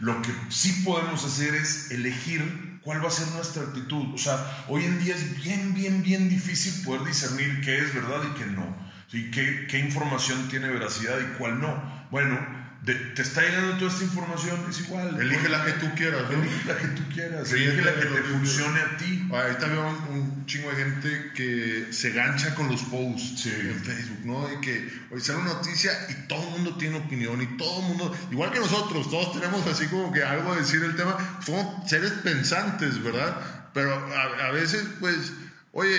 lo 0.00 0.22
que 0.22 0.30
sí 0.48 0.82
podemos 0.84 1.24
hacer 1.24 1.54
es 1.54 1.90
elegir 1.90 2.80
cuál 2.82 3.02
va 3.02 3.08
a 3.08 3.10
ser 3.10 3.28
nuestra 3.28 3.62
actitud. 3.62 4.14
O 4.14 4.18
sea, 4.18 4.64
hoy 4.68 4.84
en 4.84 5.02
día 5.02 5.14
es 5.14 5.42
bien, 5.42 5.74
bien, 5.74 6.02
bien 6.02 6.28
difícil 6.28 6.84
poder 6.84 7.04
discernir 7.04 7.60
qué 7.62 7.78
es 7.78 7.94
verdad 7.94 8.20
y 8.30 8.38
qué 8.38 8.46
no. 8.46 8.76
¿Sí? 9.08 9.30
¿Qué, 9.30 9.66
qué 9.68 9.78
información 9.78 10.48
tiene 10.48 10.68
veracidad 10.68 11.18
y 11.20 11.38
cuál 11.38 11.60
no? 11.60 12.08
Bueno, 12.10 12.38
de- 12.84 12.94
te 13.14 13.22
está 13.22 13.40
llegando 13.42 13.78
toda 13.78 13.90
esta 13.90 14.04
información, 14.04 14.60
es 14.68 14.80
igual. 14.80 15.18
Elige 15.20 15.48
la 15.48 15.64
que 15.64 15.72
tú 15.72 15.86
quieras, 15.96 16.22
¿no? 16.30 16.42
Elige 16.42 16.68
la 16.68 16.76
que 16.78 16.88
tú 16.88 17.02
quieras. 17.12 17.48
Sí, 17.48 17.54
elige 17.56 17.82
la 17.82 17.94
que 17.94 18.06
te 18.06 18.22
funcione 18.22 18.80
a 18.80 18.96
ti. 18.98 19.26
Ahorita 19.32 19.66
veo 19.68 19.88
un, 19.88 20.18
un 20.18 20.46
chingo 20.46 20.68
de 20.70 20.76
gente 20.76 21.32
que 21.34 21.86
se 21.90 22.10
gancha 22.10 22.54
con 22.54 22.68
los 22.68 22.82
posts 22.82 23.40
Sí. 23.42 23.50
en 23.50 23.80
Facebook, 23.82 24.20
¿no? 24.26 24.52
Y 24.52 24.60
que 24.60 24.92
hoy 25.10 25.20
sale 25.20 25.38
una 25.38 25.54
noticia 25.54 25.92
y 26.10 26.28
todo 26.28 26.42
el 26.44 26.50
mundo 26.50 26.76
tiene 26.76 26.98
opinión 26.98 27.40
y 27.40 27.46
todo 27.56 27.80
el 27.80 27.86
mundo, 27.88 28.14
igual 28.30 28.52
que 28.52 28.60
nosotros, 28.60 29.08
todos 29.10 29.32
tenemos 29.32 29.66
así 29.66 29.86
como 29.86 30.12
que 30.12 30.22
algo 30.22 30.52
a 30.52 30.56
decir 30.56 30.82
el 30.82 30.94
tema, 30.94 31.16
somos 31.44 31.88
seres 31.88 32.10
pensantes, 32.22 33.02
¿verdad? 33.02 33.40
Pero 33.72 33.94
a, 33.94 34.46
a 34.48 34.50
veces, 34.50 34.84
pues, 35.00 35.32
oye, 35.72 35.98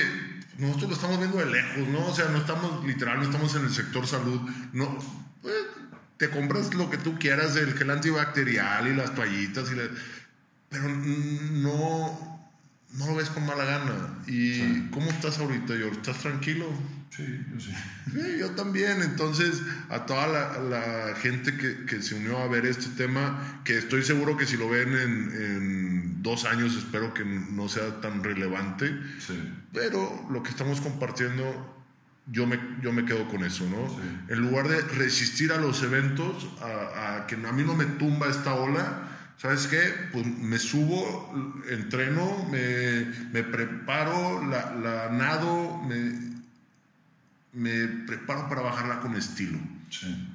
nosotros 0.59 0.89
lo 0.91 0.95
estamos 0.95 1.17
viendo 1.19 1.37
de 1.39 1.47
lejos, 1.47 1.87
¿no? 1.89 2.05
O 2.07 2.15
sea, 2.15 2.25
no 2.29 2.37
estamos 2.37 2.85
literal, 2.85 3.17
no 3.17 3.23
estamos 3.23 3.55
en 3.55 3.63
el 3.65 3.73
sector 3.73 4.05
salud, 4.07 4.39
no, 4.71 4.97
pues, 5.41 5.55
te 6.17 6.29
compras 6.29 6.73
lo 6.73 6.89
que 6.89 6.97
tú 6.97 7.17
quieras, 7.19 7.55
el 7.55 7.73
gel 7.73 7.89
antibacterial 7.89 8.87
y 8.87 8.95
las 8.95 9.13
toallitas 9.15 9.71
y 9.71 9.75
la- 9.75 9.83
pero 10.69 10.87
no, 10.89 12.49
no 12.93 13.07
lo 13.07 13.15
ves 13.15 13.29
con 13.29 13.45
mala 13.45 13.65
gana. 13.65 14.19
¿Y 14.27 14.89
cómo 14.89 15.09
estás 15.09 15.37
ahorita, 15.39 15.75
George? 15.75 15.97
¿Estás 15.97 16.17
tranquilo? 16.19 16.65
Sí, 17.15 17.23
yo 17.53 17.59
sí. 17.61 17.71
Sí, 18.11 18.37
yo 18.39 18.51
también. 18.51 19.01
Entonces, 19.01 19.61
a 19.89 20.05
toda 20.05 20.27
la, 20.27 20.59
la 20.59 21.15
gente 21.15 21.55
que, 21.55 21.85
que 21.85 22.01
se 22.01 22.15
unió 22.15 22.39
a 22.39 22.47
ver 22.47 22.65
este 22.65 22.87
tema, 22.97 23.61
que 23.63 23.77
estoy 23.77 24.03
seguro 24.03 24.35
que 24.35 24.45
si 24.45 24.57
lo 24.57 24.67
ven 24.69 24.89
en, 24.89 25.31
en 25.33 26.23
dos 26.23 26.43
años, 26.45 26.75
espero 26.75 27.13
que 27.13 27.23
no 27.23 27.69
sea 27.69 28.01
tan 28.01 28.21
relevante. 28.23 28.93
Sí. 29.25 29.39
Pero 29.71 30.27
lo 30.29 30.43
que 30.43 30.49
estamos 30.49 30.81
compartiendo, 30.81 31.74
yo 32.27 32.47
me, 32.47 32.59
yo 32.81 32.91
me 32.91 33.05
quedo 33.05 33.27
con 33.27 33.43
eso, 33.43 33.67
¿no? 33.69 33.87
Sí. 33.89 34.33
En 34.33 34.39
lugar 34.39 34.67
de 34.67 34.81
resistir 34.81 35.51
a 35.51 35.57
los 35.57 35.83
eventos, 35.83 36.47
a, 36.61 37.17
a 37.17 37.27
que 37.27 37.35
a 37.35 37.51
mí 37.51 37.63
no 37.63 37.75
me 37.75 37.85
tumba 37.85 38.29
esta 38.29 38.55
ola, 38.55 39.09
¿sabes 39.37 39.67
qué? 39.67 39.81
Pues 40.11 40.25
me 40.25 40.57
subo, 40.57 41.61
entreno, 41.69 42.47
me, 42.51 43.05
me 43.31 43.43
preparo, 43.43 44.45
la, 44.47 44.73
la 44.75 45.09
nado, 45.11 45.77
me, 45.83 46.33
me 47.53 47.87
preparo 48.05 48.49
para 48.49 48.61
bajarla 48.61 48.99
con 49.01 49.15
estilo 49.15 49.59
Sí. 49.89 50.27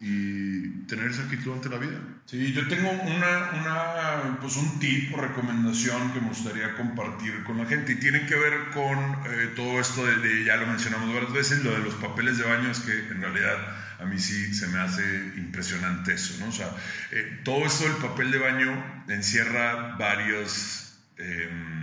y 0.00 0.68
tener 0.86 1.10
esa 1.10 1.22
actitud 1.22 1.52
ante 1.54 1.68
la 1.70 1.78
vida. 1.78 1.98
Sí, 2.24 2.52
yo 2.54 2.66
tengo 2.66 2.90
una, 2.90 3.50
una, 3.60 4.38
pues 4.40 4.56
un 4.56 4.78
tip 4.78 5.12
o 5.14 5.20
recomendación 5.20 6.12
que 6.12 6.20
me 6.20 6.28
gustaría 6.28 6.74
compartir 6.76 7.42
con 7.44 7.58
la 7.58 7.66
gente 7.66 7.92
y 7.92 7.96
tiene 7.96 8.24
que 8.24 8.36
ver 8.36 8.70
con 8.72 8.98
eh, 9.26 9.52
todo 9.54 9.78
esto 9.80 10.06
de, 10.06 10.44
ya 10.44 10.56
lo 10.56 10.66
mencionamos 10.66 11.12
varias 11.12 11.32
veces, 11.32 11.62
lo 11.62 11.72
de 11.72 11.80
los 11.80 11.94
papeles 11.96 12.38
de 12.38 12.44
baño 12.44 12.70
es 12.70 12.80
que 12.80 12.92
en 12.92 13.20
realidad 13.20 13.58
a 13.98 14.06
mí 14.06 14.18
sí 14.18 14.54
se 14.54 14.66
me 14.68 14.78
hace 14.78 15.02
impresionante 15.36 16.14
eso, 16.14 16.34
¿no? 16.40 16.48
O 16.48 16.52
sea, 16.52 16.74
eh, 17.10 17.40
todo 17.44 17.66
esto 17.66 17.84
del 17.84 17.96
papel 17.96 18.30
de 18.30 18.38
baño 18.38 19.04
encierra 19.08 19.96
varios, 19.98 20.94
em, 21.18 21.81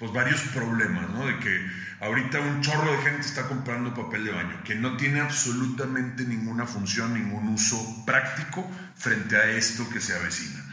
pues 0.00 0.12
varios 0.14 0.40
problemas, 0.54 1.10
¿no? 1.10 1.26
De 1.26 1.38
que 1.38 1.70
ahorita 2.00 2.40
un 2.40 2.62
chorro 2.62 2.90
de 2.90 3.02
gente 3.02 3.20
está 3.20 3.46
comprando 3.46 3.92
papel 3.94 4.24
de 4.24 4.32
baño 4.32 4.62
que 4.64 4.74
no 4.74 4.96
tiene 4.96 5.20
absolutamente 5.20 6.24
ninguna 6.24 6.66
función, 6.66 7.12
ningún 7.12 7.48
uso 7.48 7.76
práctico 8.06 8.68
frente 8.96 9.36
a 9.36 9.50
esto 9.50 9.88
que 9.90 10.00
se 10.00 10.16
avecina. 10.16 10.64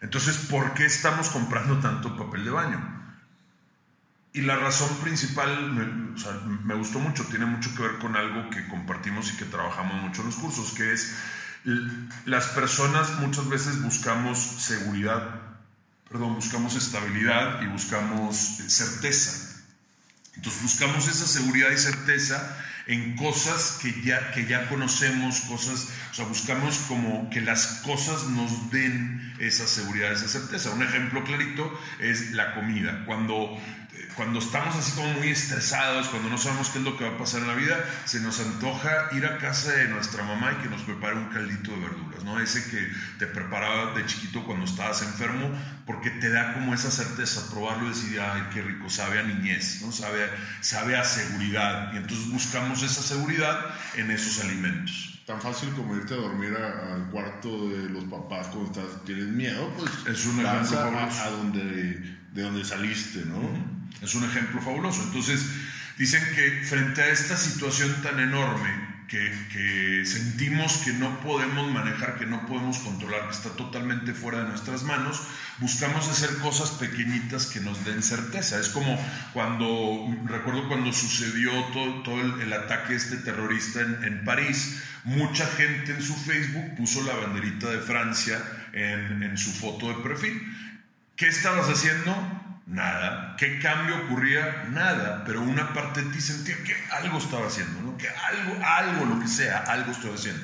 Entonces, 0.00 0.36
¿por 0.36 0.74
qué 0.74 0.86
estamos 0.86 1.28
comprando 1.28 1.80
tanto 1.80 2.16
papel 2.16 2.44
de 2.44 2.50
baño? 2.50 2.98
Y 4.32 4.42
la 4.42 4.54
razón 4.54 4.96
principal, 4.98 5.72
me, 5.72 6.74
o 6.74 6.78
gustó 6.78 7.00
mucho, 7.00 7.24
tiene 7.24 7.46
mucho 7.46 7.74
que 7.74 7.82
ver 7.82 7.98
con 7.98 8.14
algo 8.14 8.48
que 8.50 8.68
compartimos 8.68 9.32
y 9.32 9.36
que 9.36 9.46
trabajamos 9.46 10.00
mucho 10.00 10.20
en 10.20 10.28
los 10.28 10.36
cursos, 10.36 10.72
que 10.74 10.92
es 10.92 11.18
las 12.26 12.46
personas 12.48 13.18
muchas 13.18 13.48
veces 13.48 13.82
buscamos 13.82 14.38
seguridad, 14.38 15.47
perdón, 16.10 16.34
buscamos 16.34 16.74
estabilidad 16.74 17.62
y 17.62 17.66
buscamos 17.66 18.60
eh, 18.60 18.70
certeza. 18.70 19.62
Entonces 20.36 20.62
buscamos 20.62 21.08
esa 21.08 21.26
seguridad 21.26 21.70
y 21.70 21.78
certeza 21.78 22.56
en 22.86 23.16
cosas 23.16 23.78
que 23.82 23.92
ya, 24.02 24.32
que 24.32 24.46
ya 24.46 24.68
conocemos, 24.68 25.40
cosas, 25.42 25.88
o 26.10 26.14
sea, 26.14 26.24
buscamos 26.24 26.78
como 26.88 27.28
que 27.28 27.42
las 27.42 27.82
cosas 27.84 28.24
nos 28.28 28.70
den 28.70 29.34
esa 29.38 29.66
seguridad, 29.66 30.12
esa 30.12 30.28
certeza. 30.28 30.70
Un 30.70 30.82
ejemplo 30.82 31.22
clarito 31.22 31.70
es 32.00 32.32
la 32.32 32.54
comida. 32.54 33.04
Cuando, 33.04 33.58
cuando 34.16 34.38
estamos 34.40 34.74
así 34.76 34.92
como 34.92 35.12
muy 35.14 35.28
estresados, 35.28 36.08
cuando 36.08 36.28
no 36.28 36.38
sabemos 36.38 36.70
qué 36.70 36.78
es 36.78 36.84
lo 36.84 36.96
que 36.96 37.04
va 37.08 37.14
a 37.14 37.18
pasar 37.18 37.40
en 37.42 37.46
la 37.48 37.54
vida, 37.54 37.76
se 38.04 38.20
nos 38.20 38.40
antoja 38.40 39.08
ir 39.12 39.24
a 39.26 39.38
casa 39.38 39.72
de 39.72 39.88
nuestra 39.88 40.24
mamá 40.24 40.52
y 40.58 40.62
que 40.62 40.68
nos 40.68 40.82
prepare 40.82 41.16
un 41.16 41.26
caldito 41.28 41.70
de 41.72 41.78
verduras, 41.80 42.24
¿no? 42.24 42.40
Ese 42.40 42.68
que 42.70 42.88
te 43.18 43.26
preparaba 43.26 43.94
de 43.94 44.04
chiquito 44.06 44.44
cuando 44.44 44.64
estabas 44.64 45.02
enfermo, 45.02 45.50
porque 45.86 46.10
te 46.10 46.30
da 46.30 46.54
como 46.54 46.74
esa 46.74 46.90
certeza, 46.90 47.48
probarlo 47.50 47.86
y 47.86 47.88
decir, 47.90 48.20
ay, 48.20 48.42
qué 48.52 48.62
rico, 48.62 48.90
sabe 48.90 49.20
a 49.20 49.22
niñez, 49.22 49.82
¿no? 49.82 49.92
Sabe, 49.92 50.28
sabe 50.60 50.96
a 50.96 51.04
seguridad. 51.04 51.92
Y 51.94 51.98
entonces 51.98 52.28
buscamos 52.30 52.82
esa 52.82 53.02
seguridad 53.02 53.58
en 53.94 54.10
esos 54.10 54.42
alimentos. 54.44 55.22
Tan 55.26 55.40
fácil 55.42 55.70
como 55.70 55.94
irte 55.94 56.14
a 56.14 56.16
dormir 56.16 56.56
a- 56.56 56.94
al 56.94 57.10
cuarto 57.10 57.68
de 57.68 57.88
los 57.90 58.04
papás 58.04 58.46
cuando 58.48 58.70
estás, 58.72 59.04
tienes 59.04 59.26
miedo, 59.26 59.72
pues 59.76 59.90
Es 60.18 60.26
un 60.26 60.42
vas 60.42 60.72
ejemplo 60.72 60.98
a, 60.98 61.04
a- 61.04 61.30
donde, 61.30 62.16
de 62.32 62.42
donde 62.42 62.64
saliste, 62.64 63.24
¿no? 63.26 63.77
Es 64.02 64.14
un 64.14 64.24
ejemplo 64.24 64.60
fabuloso. 64.60 65.02
Entonces, 65.02 65.44
dicen 65.96 66.22
que 66.34 66.62
frente 66.64 67.02
a 67.02 67.08
esta 67.08 67.36
situación 67.36 67.94
tan 68.02 68.20
enorme, 68.20 68.98
que, 69.08 69.32
que 69.50 70.04
sentimos 70.04 70.78
que 70.84 70.92
no 70.92 71.20
podemos 71.20 71.72
manejar, 71.72 72.18
que 72.18 72.26
no 72.26 72.46
podemos 72.46 72.78
controlar, 72.78 73.26
que 73.26 73.34
está 73.34 73.50
totalmente 73.50 74.12
fuera 74.12 74.42
de 74.42 74.48
nuestras 74.50 74.82
manos, 74.82 75.22
buscamos 75.58 76.06
hacer 76.08 76.36
cosas 76.38 76.72
pequeñitas 76.72 77.46
que 77.46 77.60
nos 77.60 77.84
den 77.84 78.02
certeza. 78.02 78.60
Es 78.60 78.68
como 78.68 78.98
cuando, 79.32 80.06
recuerdo 80.26 80.68
cuando 80.68 80.92
sucedió 80.92 81.50
todo, 81.72 82.02
todo 82.02 82.20
el, 82.20 82.52
ataque 82.52 82.94
este 82.94 83.16
terrorista 83.16 83.80
en, 83.80 84.04
en 84.04 84.24
París, 84.24 84.82
mucha 85.04 85.46
gente 85.46 85.92
en 85.92 86.02
su 86.02 86.14
Facebook 86.14 86.76
puso 86.76 87.02
la 87.02 87.14
banderita 87.14 87.70
de 87.70 87.80
Francia 87.80 88.38
en, 88.74 89.22
en 89.22 89.38
su 89.38 89.50
foto 89.50 89.88
de 89.88 90.02
perfil. 90.02 90.42
¿Qué 91.16 91.28
estabas 91.28 91.66
haciendo? 91.68 92.14
Nada. 92.68 93.34
¿Qué 93.38 93.58
cambio 93.60 93.96
ocurría? 94.04 94.66
Nada. 94.70 95.24
Pero 95.24 95.40
una 95.40 95.72
parte 95.72 96.02
de 96.02 96.12
ti 96.12 96.20
sentía 96.20 96.56
que 96.64 96.76
algo 96.92 97.18
estaba 97.18 97.46
haciendo, 97.46 97.80
¿no? 97.80 97.96
Que 97.96 98.08
algo, 98.08 98.62
algo, 98.64 99.06
lo 99.06 99.20
que 99.20 99.28
sea, 99.28 99.60
algo 99.60 99.92
estoy 99.92 100.14
haciendo. 100.14 100.42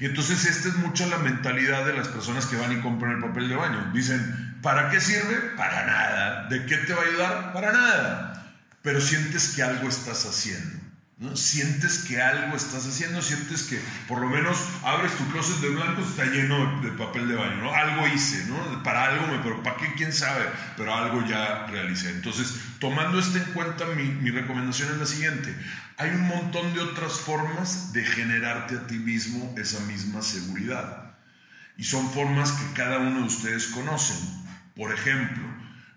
Y 0.00 0.06
entonces 0.06 0.44
esta 0.44 0.68
es 0.68 0.74
mucho 0.76 1.06
la 1.06 1.18
mentalidad 1.18 1.86
de 1.86 1.92
las 1.92 2.08
personas 2.08 2.46
que 2.46 2.56
van 2.56 2.72
y 2.72 2.80
compran 2.80 3.12
el 3.12 3.20
papel 3.20 3.48
de 3.48 3.54
baño. 3.54 3.92
Dicen, 3.92 4.58
¿para 4.60 4.90
qué 4.90 5.00
sirve? 5.00 5.36
Para 5.56 5.86
nada. 5.86 6.48
¿De 6.48 6.66
qué 6.66 6.78
te 6.78 6.94
va 6.94 7.02
a 7.02 7.06
ayudar? 7.06 7.52
Para 7.52 7.72
nada. 7.72 8.52
Pero 8.82 9.00
sientes 9.00 9.50
que 9.54 9.62
algo 9.62 9.88
estás 9.88 10.26
haciendo. 10.26 10.81
¿No? 11.22 11.36
Sientes 11.36 11.98
que 11.98 12.20
algo 12.20 12.56
estás 12.56 12.84
haciendo, 12.84 13.22
sientes 13.22 13.62
que 13.62 13.80
por 14.08 14.20
lo 14.20 14.28
menos 14.28 14.58
abres 14.82 15.16
tu 15.16 15.24
closet 15.30 15.56
de 15.58 15.68
blancos, 15.68 16.10
está 16.10 16.24
lleno 16.24 16.82
de, 16.82 16.90
papel 16.90 17.28
de 17.28 17.36
baño. 17.36 17.72
Algo 17.72 18.08
hice. 18.08 18.44
Para 18.82 19.04
algo, 19.04 19.28
me, 19.28 19.38
pero 19.38 19.62
¿para 19.62 19.76
qué? 19.76 19.94
¿Quién 19.96 20.12
sabe? 20.12 20.44
Pero 20.76 20.92
algo 20.92 21.24
ya 21.26 21.68
realicé. 21.68 22.10
Entonces, 22.10 22.54
tomando 22.80 23.20
esto 23.20 23.38
en 23.38 23.44
cuenta, 23.52 23.86
mi, 23.86 24.02
mi 24.02 24.30
recomendación 24.30 24.90
es 24.90 24.98
la 24.98 25.06
siguiente. 25.06 25.56
Hay 25.96 26.10
un 26.10 26.26
montón 26.26 26.74
de 26.74 26.80
otras 26.80 27.12
formas 27.12 27.92
de 27.92 28.04
generarte 28.04 28.76
a 28.76 28.86
ti 28.88 28.96
mismo 28.96 29.54
esa 29.56 29.78
misma 29.80 30.22
seguridad. 30.22 31.14
Y 31.76 31.84
son 31.84 32.10
formas 32.10 32.50
que 32.50 32.74
cada 32.74 32.98
uno 32.98 33.20
de 33.20 33.26
ustedes 33.26 33.68
conocen. 33.68 34.16
Por 34.74 34.92
ejemplo, 34.92 35.51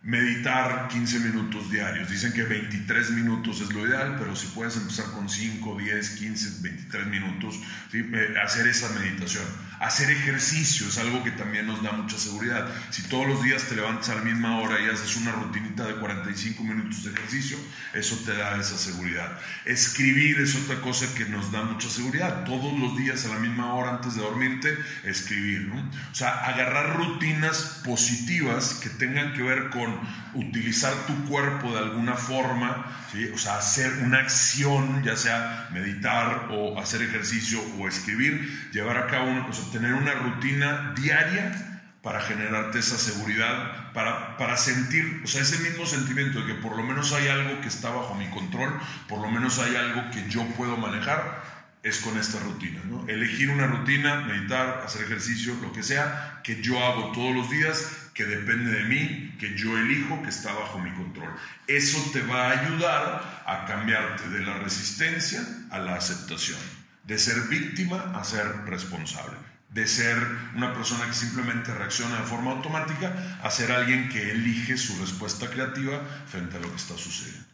meditar 0.06 0.88
15 0.88 1.20
minutos 1.20 1.72
diarios. 1.72 2.10
Dicen 2.10 2.32
que 2.32 2.44
23 2.44 3.12
minutos 3.12 3.60
es 3.62 3.74
lo 3.74 3.88
ideal, 3.88 4.16
pero 4.20 4.36
si 4.36 4.48
puedes 4.48 4.78
empezar 4.78 5.12
con 5.12 5.28
5, 5.28 5.78
10, 5.78 6.10
15, 6.12 6.62
23 6.62 7.08
minutos, 7.08 7.60
¿sí? 7.92 8.08
Eh, 8.14 8.36
hacer 8.44 8.68
esa 8.68 8.90
meditación. 8.90 9.44
Hacer 9.80 10.10
ejercicio 10.10 10.88
es 10.88 10.98
algo 10.98 11.24
que 11.24 11.32
también 11.32 11.68
nos 11.68 11.84
da 11.84 11.92
mucha 11.92 12.18
seguridad. 12.18 12.68
Si 12.92 13.04
todos 13.04 13.28
los 13.28 13.44
días 13.44 13.64
te 13.64 13.76
levantas 13.76 14.10
a 14.10 14.16
la 14.16 14.22
misma 14.22 14.60
hora 14.60 14.80
y 14.82 14.90
haces 14.90 15.16
una 15.18 15.32
rutinita 15.32 15.86
de 15.86 15.96
45 15.96 16.64
minutos 16.64 17.04
de 17.04 17.12
ejercicio, 17.12 17.58
eso 17.94 18.18
te 18.26 18.36
da 18.36 18.60
esa 18.60 18.78
seguridad. 18.78 19.40
Escribir 19.66 20.40
es 20.40 20.56
otra 20.56 20.82
cosa 20.82 21.06
que 21.16 21.26
nos 21.26 21.52
da 21.52 21.64
mucha 21.64 21.90
seguridad. 21.90 22.44
Todos 22.46 22.78
los 22.80 22.98
días 22.98 23.26
a 23.26 23.30
la 23.30 23.40
misma 23.40 23.74
hora 23.74 23.92
antes 23.92 24.16
de 24.16 24.22
dormirte, 24.22 24.78
escribir. 25.04 25.72
O 26.12 26.16
sea, 26.16 26.46
agarrar 26.46 26.98
rutinas 26.98 27.82
positivas 27.84 28.76
que 28.76 28.90
tengan 28.90 29.34
que 29.34 29.44
ver 29.44 29.70
con 29.70 30.00
utilizar 30.36 30.94
tu 31.08 31.26
cuerpo 31.26 31.72
de 31.74 31.80
alguna 31.80 32.16
forma, 32.16 32.86
o 33.34 33.38
sea, 33.38 33.58
hacer 33.58 33.92
una 34.04 34.20
acción, 34.20 35.04
ya 35.04 35.16
sea 35.16 35.70
meditar 35.72 36.50
o 36.52 36.80
hacer 36.80 37.02
ejercicio 37.02 37.62
o 37.80 37.88
escribir, 37.88 38.70
llevar 38.72 38.98
a 38.98 39.08
cabo, 39.08 39.30
una, 39.30 39.46
o 39.46 39.54
sea, 39.54 39.65
tener 39.72 39.94
una 39.94 40.14
rutina 40.14 40.94
diaria 40.96 41.76
para 42.02 42.22
generarte 42.22 42.80
esa 42.80 42.98
seguridad, 42.98 43.92
para, 43.94 44.38
para 44.38 44.58
sentir, 44.58 45.22
o 45.24 45.28
sea, 45.28 45.42
ese 45.42 45.58
mismo 45.58 45.88
sentimiento 45.88 46.42
de 46.42 46.54
que 46.54 46.62
por 46.62 46.78
lo 46.78 46.84
menos 46.84 47.14
hay 47.14 47.28
algo 47.30 47.62
que 47.62 47.68
está 47.68 47.90
bajo 47.90 48.14
mi 48.14 48.30
control, 48.30 48.80
por 49.10 49.20
lo 49.20 49.32
menos 49.32 49.58
hay 49.58 49.76
algo 49.76 50.12
que 50.12 50.30
yo 50.30 50.46
puedo 50.56 50.78
manejar, 50.78 51.44
es 51.82 52.00
con 52.00 52.18
esta 52.18 52.40
rutina, 52.40 52.82
¿no? 52.86 53.08
Elegir 53.08 53.50
una 53.50 53.68
rutina, 53.68 54.22
meditar, 54.22 54.82
hacer 54.84 55.04
ejercicio, 55.04 55.56
lo 55.62 55.72
que 55.72 55.84
sea, 55.84 56.42
que 56.44 56.62
yo 56.62 56.84
hago 56.84 57.12
todos 57.12 57.36
los 57.36 57.50
días, 57.50 58.10
que 58.16 58.26
depende 58.26 58.72
de 58.72 58.84
mí, 58.86 59.36
que 59.40 59.56
yo 59.56 59.78
elijo, 59.78 60.22
que 60.24 60.30
está 60.30 60.54
bajo 60.54 60.80
mi 60.80 60.92
control. 60.92 61.30
Eso 61.68 62.00
te 62.12 62.22
va 62.22 62.48
a 62.48 62.60
ayudar 62.60 63.44
a 63.46 63.66
cambiarte 63.66 64.30
de 64.30 64.40
la 64.40 64.56
resistencia 64.60 65.42
a 65.70 65.80
la 65.80 65.96
aceptación, 65.96 66.60
de 67.04 67.20
ser 67.20 67.40
víctima 67.50 68.14
a 68.16 68.24
ser 68.24 68.48
responsable, 68.66 69.38
de 69.76 69.86
ser 69.88 70.16
una 70.56 70.74
persona 70.74 71.06
que 71.06 71.14
simplemente 71.14 71.74
reacciona 71.74 72.16
de 72.16 72.24
forma 72.24 72.52
automática 72.52 73.12
a 73.44 73.50
ser 73.52 73.74
alguien 73.74 74.08
que 74.08 74.32
elige 74.32 74.78
su 74.78 74.98
respuesta 75.02 75.50
creativa 75.50 76.00
frente 76.28 76.56
a 76.56 76.62
lo 76.62 76.70
que 76.70 76.78
está 76.78 76.98
sucediendo. 76.98 77.46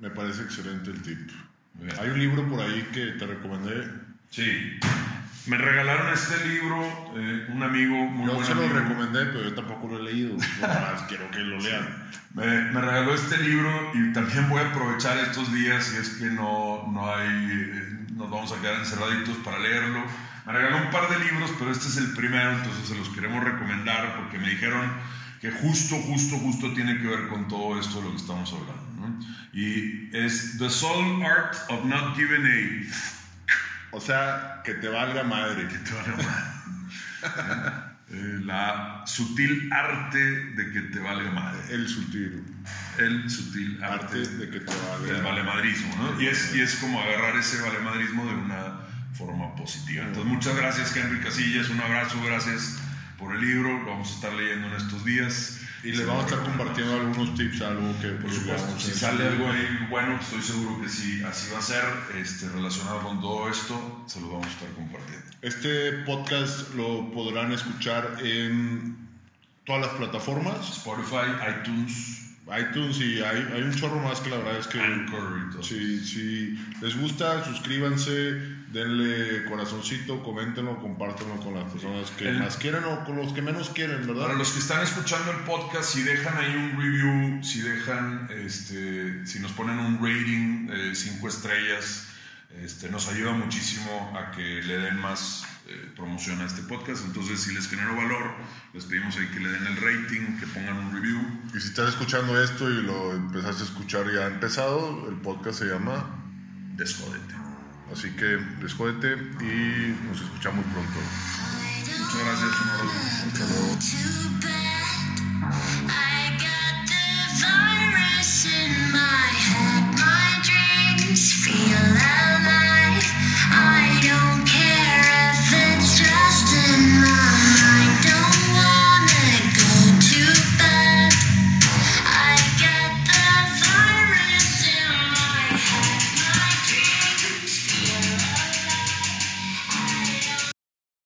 Me 0.00 0.10
parece 0.10 0.42
excelente 0.42 0.90
el 0.90 1.00
tip. 1.02 1.30
Hay 2.00 2.08
un 2.08 2.18
libro 2.18 2.48
por 2.48 2.60
ahí 2.60 2.82
que 2.92 3.12
te 3.12 3.26
recomendé. 3.26 3.88
Sí. 4.30 4.80
Me 5.46 5.56
regalaron 5.56 6.12
este 6.12 6.44
libro, 6.48 6.82
eh, 7.16 7.46
un 7.48 7.62
amigo 7.62 7.94
muy 8.06 8.26
Yo 8.26 8.34
buen 8.34 8.46
se 8.46 8.54
lo 8.56 8.62
amigo. 8.62 8.80
recomendé, 8.80 9.26
pero 9.26 9.44
yo 9.44 9.54
tampoco 9.54 9.86
lo 9.86 9.98
he 10.00 10.12
leído. 10.12 10.34
Más 10.60 11.02
quiero 11.06 11.30
que 11.30 11.38
lo 11.38 11.60
lean. 11.60 12.10
Me, 12.34 12.44
me 12.72 12.80
regaló 12.80 13.14
este 13.14 13.38
libro 13.38 13.92
y 13.94 14.12
también 14.12 14.48
voy 14.48 14.60
a 14.62 14.70
aprovechar 14.70 15.16
estos 15.18 15.52
días 15.54 15.84
si 15.84 15.96
es 15.96 16.08
que 16.10 16.24
no, 16.24 16.90
no 16.92 17.14
hay, 17.14 17.28
eh, 17.28 17.98
nos 18.14 18.28
vamos 18.28 18.50
a 18.50 18.60
quedar 18.60 18.80
encerraditos 18.80 19.36
para 19.44 19.60
leerlo. 19.60 20.04
Me 20.46 20.52
regaló 20.52 20.78
un 20.78 20.90
par 20.90 21.08
de 21.10 21.18
libros, 21.24 21.50
pero 21.58 21.70
este 21.70 21.88
es 21.88 21.96
el 21.96 22.12
primero, 22.12 22.52
entonces 22.52 22.88
se 22.88 22.94
los 22.94 23.08
queremos 23.10 23.44
recomendar 23.44 24.16
porque 24.16 24.38
me 24.38 24.50
dijeron 24.50 24.90
que 25.40 25.50
justo, 25.50 25.96
justo, 25.96 26.36
justo 26.38 26.72
tiene 26.74 26.98
que 26.98 27.06
ver 27.06 27.28
con 27.28 27.48
todo 27.48 27.78
esto 27.78 27.98
de 27.98 28.04
lo 28.04 28.10
que 28.10 28.16
estamos 28.16 28.52
hablando. 28.52 29.08
¿no? 29.08 29.18
Y 29.52 30.10
es 30.12 30.58
The 30.58 30.68
Soul 30.68 31.22
Art 31.24 31.56
of 31.68 31.84
Not 31.84 32.14
Giving 32.16 32.46
a 32.46 33.96
O 33.96 34.00
sea, 34.00 34.60
que 34.64 34.74
te 34.74 34.88
valga 34.88 35.24
madre. 35.24 35.66
que 35.68 35.78
te 35.78 35.92
valga 35.94 36.16
madre. 36.16 37.90
Eh, 38.12 38.40
la 38.44 39.04
sutil 39.06 39.72
arte 39.72 40.18
de 40.18 40.72
que 40.72 40.80
te 40.80 40.98
valga 40.98 41.30
madre. 41.30 41.60
El 41.70 41.88
sutil 41.88 42.42
El 42.98 43.30
sutil 43.30 43.80
arte 43.84 44.04
arte 44.04 44.36
de 44.36 44.50
que 44.50 44.58
te 44.58 44.74
valga 44.74 45.22
valemadrismo, 45.22 45.94
¿no? 45.94 46.20
Y 46.20 46.26
es, 46.26 46.52
y 46.52 46.60
es 46.60 46.74
como 46.74 47.00
agarrar 47.00 47.36
ese 47.36 47.62
valemadrismo 47.62 48.26
de 48.26 48.34
una 48.34 48.80
forma 49.12 49.54
positiva. 49.54 50.04
Entonces, 50.04 50.32
muchas 50.32 50.56
gracias, 50.56 50.96
Henry 50.96 51.20
Casillas. 51.20 51.68
Un 51.68 51.80
abrazo, 51.80 52.22
gracias 52.24 52.78
por 53.18 53.34
el 53.34 53.40
libro. 53.40 53.78
Lo 53.80 53.86
vamos 53.86 54.10
a 54.10 54.14
estar 54.14 54.32
leyendo 54.32 54.68
en 54.68 54.74
estos 54.74 55.04
días. 55.04 55.60
Y 55.82 55.92
les 55.92 56.06
vamos 56.06 56.24
a 56.24 56.28
estar 56.28 56.44
compartiendo 56.44 56.94
algunos 56.94 57.34
tips, 57.34 57.62
algo 57.62 57.98
que 58.00 58.08
Por 58.08 58.22
pues, 58.24 58.34
supuesto, 58.34 58.78
si 58.78 58.90
sale 58.90 59.26
algo 59.26 59.48
ahí 59.48 59.86
bueno, 59.88 60.18
estoy 60.20 60.42
seguro 60.42 60.82
que 60.82 60.88
sí, 60.90 61.22
así 61.24 61.50
va 61.52 61.58
a 61.58 61.62
ser, 61.62 61.84
este, 62.20 62.50
relacionado 62.50 63.00
con 63.00 63.20
todo 63.20 63.48
esto, 63.48 64.04
se 64.06 64.20
lo 64.20 64.28
vamos 64.28 64.46
a 64.46 64.50
estar 64.50 64.68
compartiendo. 64.72 65.24
Este 65.40 65.92
podcast 66.04 66.74
lo 66.74 67.10
podrán 67.12 67.52
escuchar 67.52 68.18
en 68.22 69.08
todas 69.64 69.80
las 69.80 69.90
plataformas, 69.92 70.68
Spotify, 70.68 71.32
iTunes, 71.48 72.29
iTunes 72.58 72.98
y 73.00 73.22
hay, 73.22 73.48
hay 73.54 73.62
un 73.62 73.74
chorro 73.74 74.00
más 74.00 74.20
que 74.20 74.30
la 74.30 74.38
verdad 74.38 74.58
es 74.58 74.66
que 74.66 74.80
Anchor 74.80 75.62
si, 75.62 76.00
si 76.04 76.58
les 76.80 76.96
gusta, 76.98 77.44
suscríbanse, 77.44 78.10
denle 78.72 79.44
corazoncito, 79.44 80.22
coméntenlo, 80.22 80.78
compártanlo 80.80 81.36
con 81.36 81.54
las 81.54 81.70
personas 81.70 82.10
que 82.12 82.28
El- 82.28 82.38
más 82.40 82.56
quieren 82.56 82.84
o 82.84 83.04
con 83.04 83.16
los 83.16 83.32
que 83.32 83.42
menos 83.42 83.70
quieren, 83.70 84.06
¿verdad? 84.06 84.22
Para 84.28 84.34
los 84.34 84.50
que 84.52 84.58
están 84.60 84.82
escuchando 84.82 85.30
el 85.32 85.38
podcast, 85.44 85.92
si 85.94 86.02
dejan 86.02 86.36
ahí 86.38 86.54
un 86.54 86.80
review, 86.80 87.44
si 87.44 87.60
dejan, 87.60 88.28
este, 88.44 89.26
si 89.26 89.38
nos 89.40 89.52
ponen 89.52 89.78
un 89.78 89.96
rating, 89.96 90.68
eh, 90.72 90.92
cinco 90.94 91.28
estrellas, 91.28 92.06
este, 92.62 92.90
nos 92.90 93.08
ayuda 93.08 93.32
muchísimo 93.32 94.12
a 94.18 94.30
que 94.32 94.62
le 94.62 94.78
den 94.78 94.96
más 94.98 95.44
eh, 95.70 95.92
promoción 95.94 96.40
a 96.40 96.46
este 96.46 96.62
podcast. 96.62 97.04
Entonces, 97.06 97.40
si 97.40 97.54
les 97.54 97.68
generó 97.68 97.94
valor, 97.94 98.34
les 98.74 98.84
pedimos 98.86 99.16
ahí 99.16 99.26
que 99.28 99.38
le 99.38 99.50
den 99.50 99.66
el 99.66 99.76
rating, 99.76 100.36
que 100.38 100.46
pongan 100.48 100.76
un 100.76 100.92
review. 100.92 101.20
Y 101.54 101.60
si 101.60 101.68
estás 101.68 101.90
escuchando 101.90 102.42
esto 102.42 102.68
y 102.68 102.82
lo 102.82 103.14
empezaste 103.14 103.62
a 103.62 103.66
escuchar 103.66 104.12
ya 104.12 104.26
empezado, 104.26 105.06
el 105.08 105.16
podcast 105.16 105.60
se 105.60 105.66
llama 105.66 106.24
Desjódete. 106.76 107.34
Así 107.92 108.10
que 108.10 108.24
desjódete 108.60 109.14
y 109.44 109.96
nos 110.08 110.20
escuchamos 110.20 110.64
pronto. 110.66 110.98
Muchas 111.98 112.18
gracias, 112.24 112.60
un 112.60 112.68
abrazo. 112.68 113.00
Go 113.38 113.78
to 113.78 114.46
bed. 114.46 116.09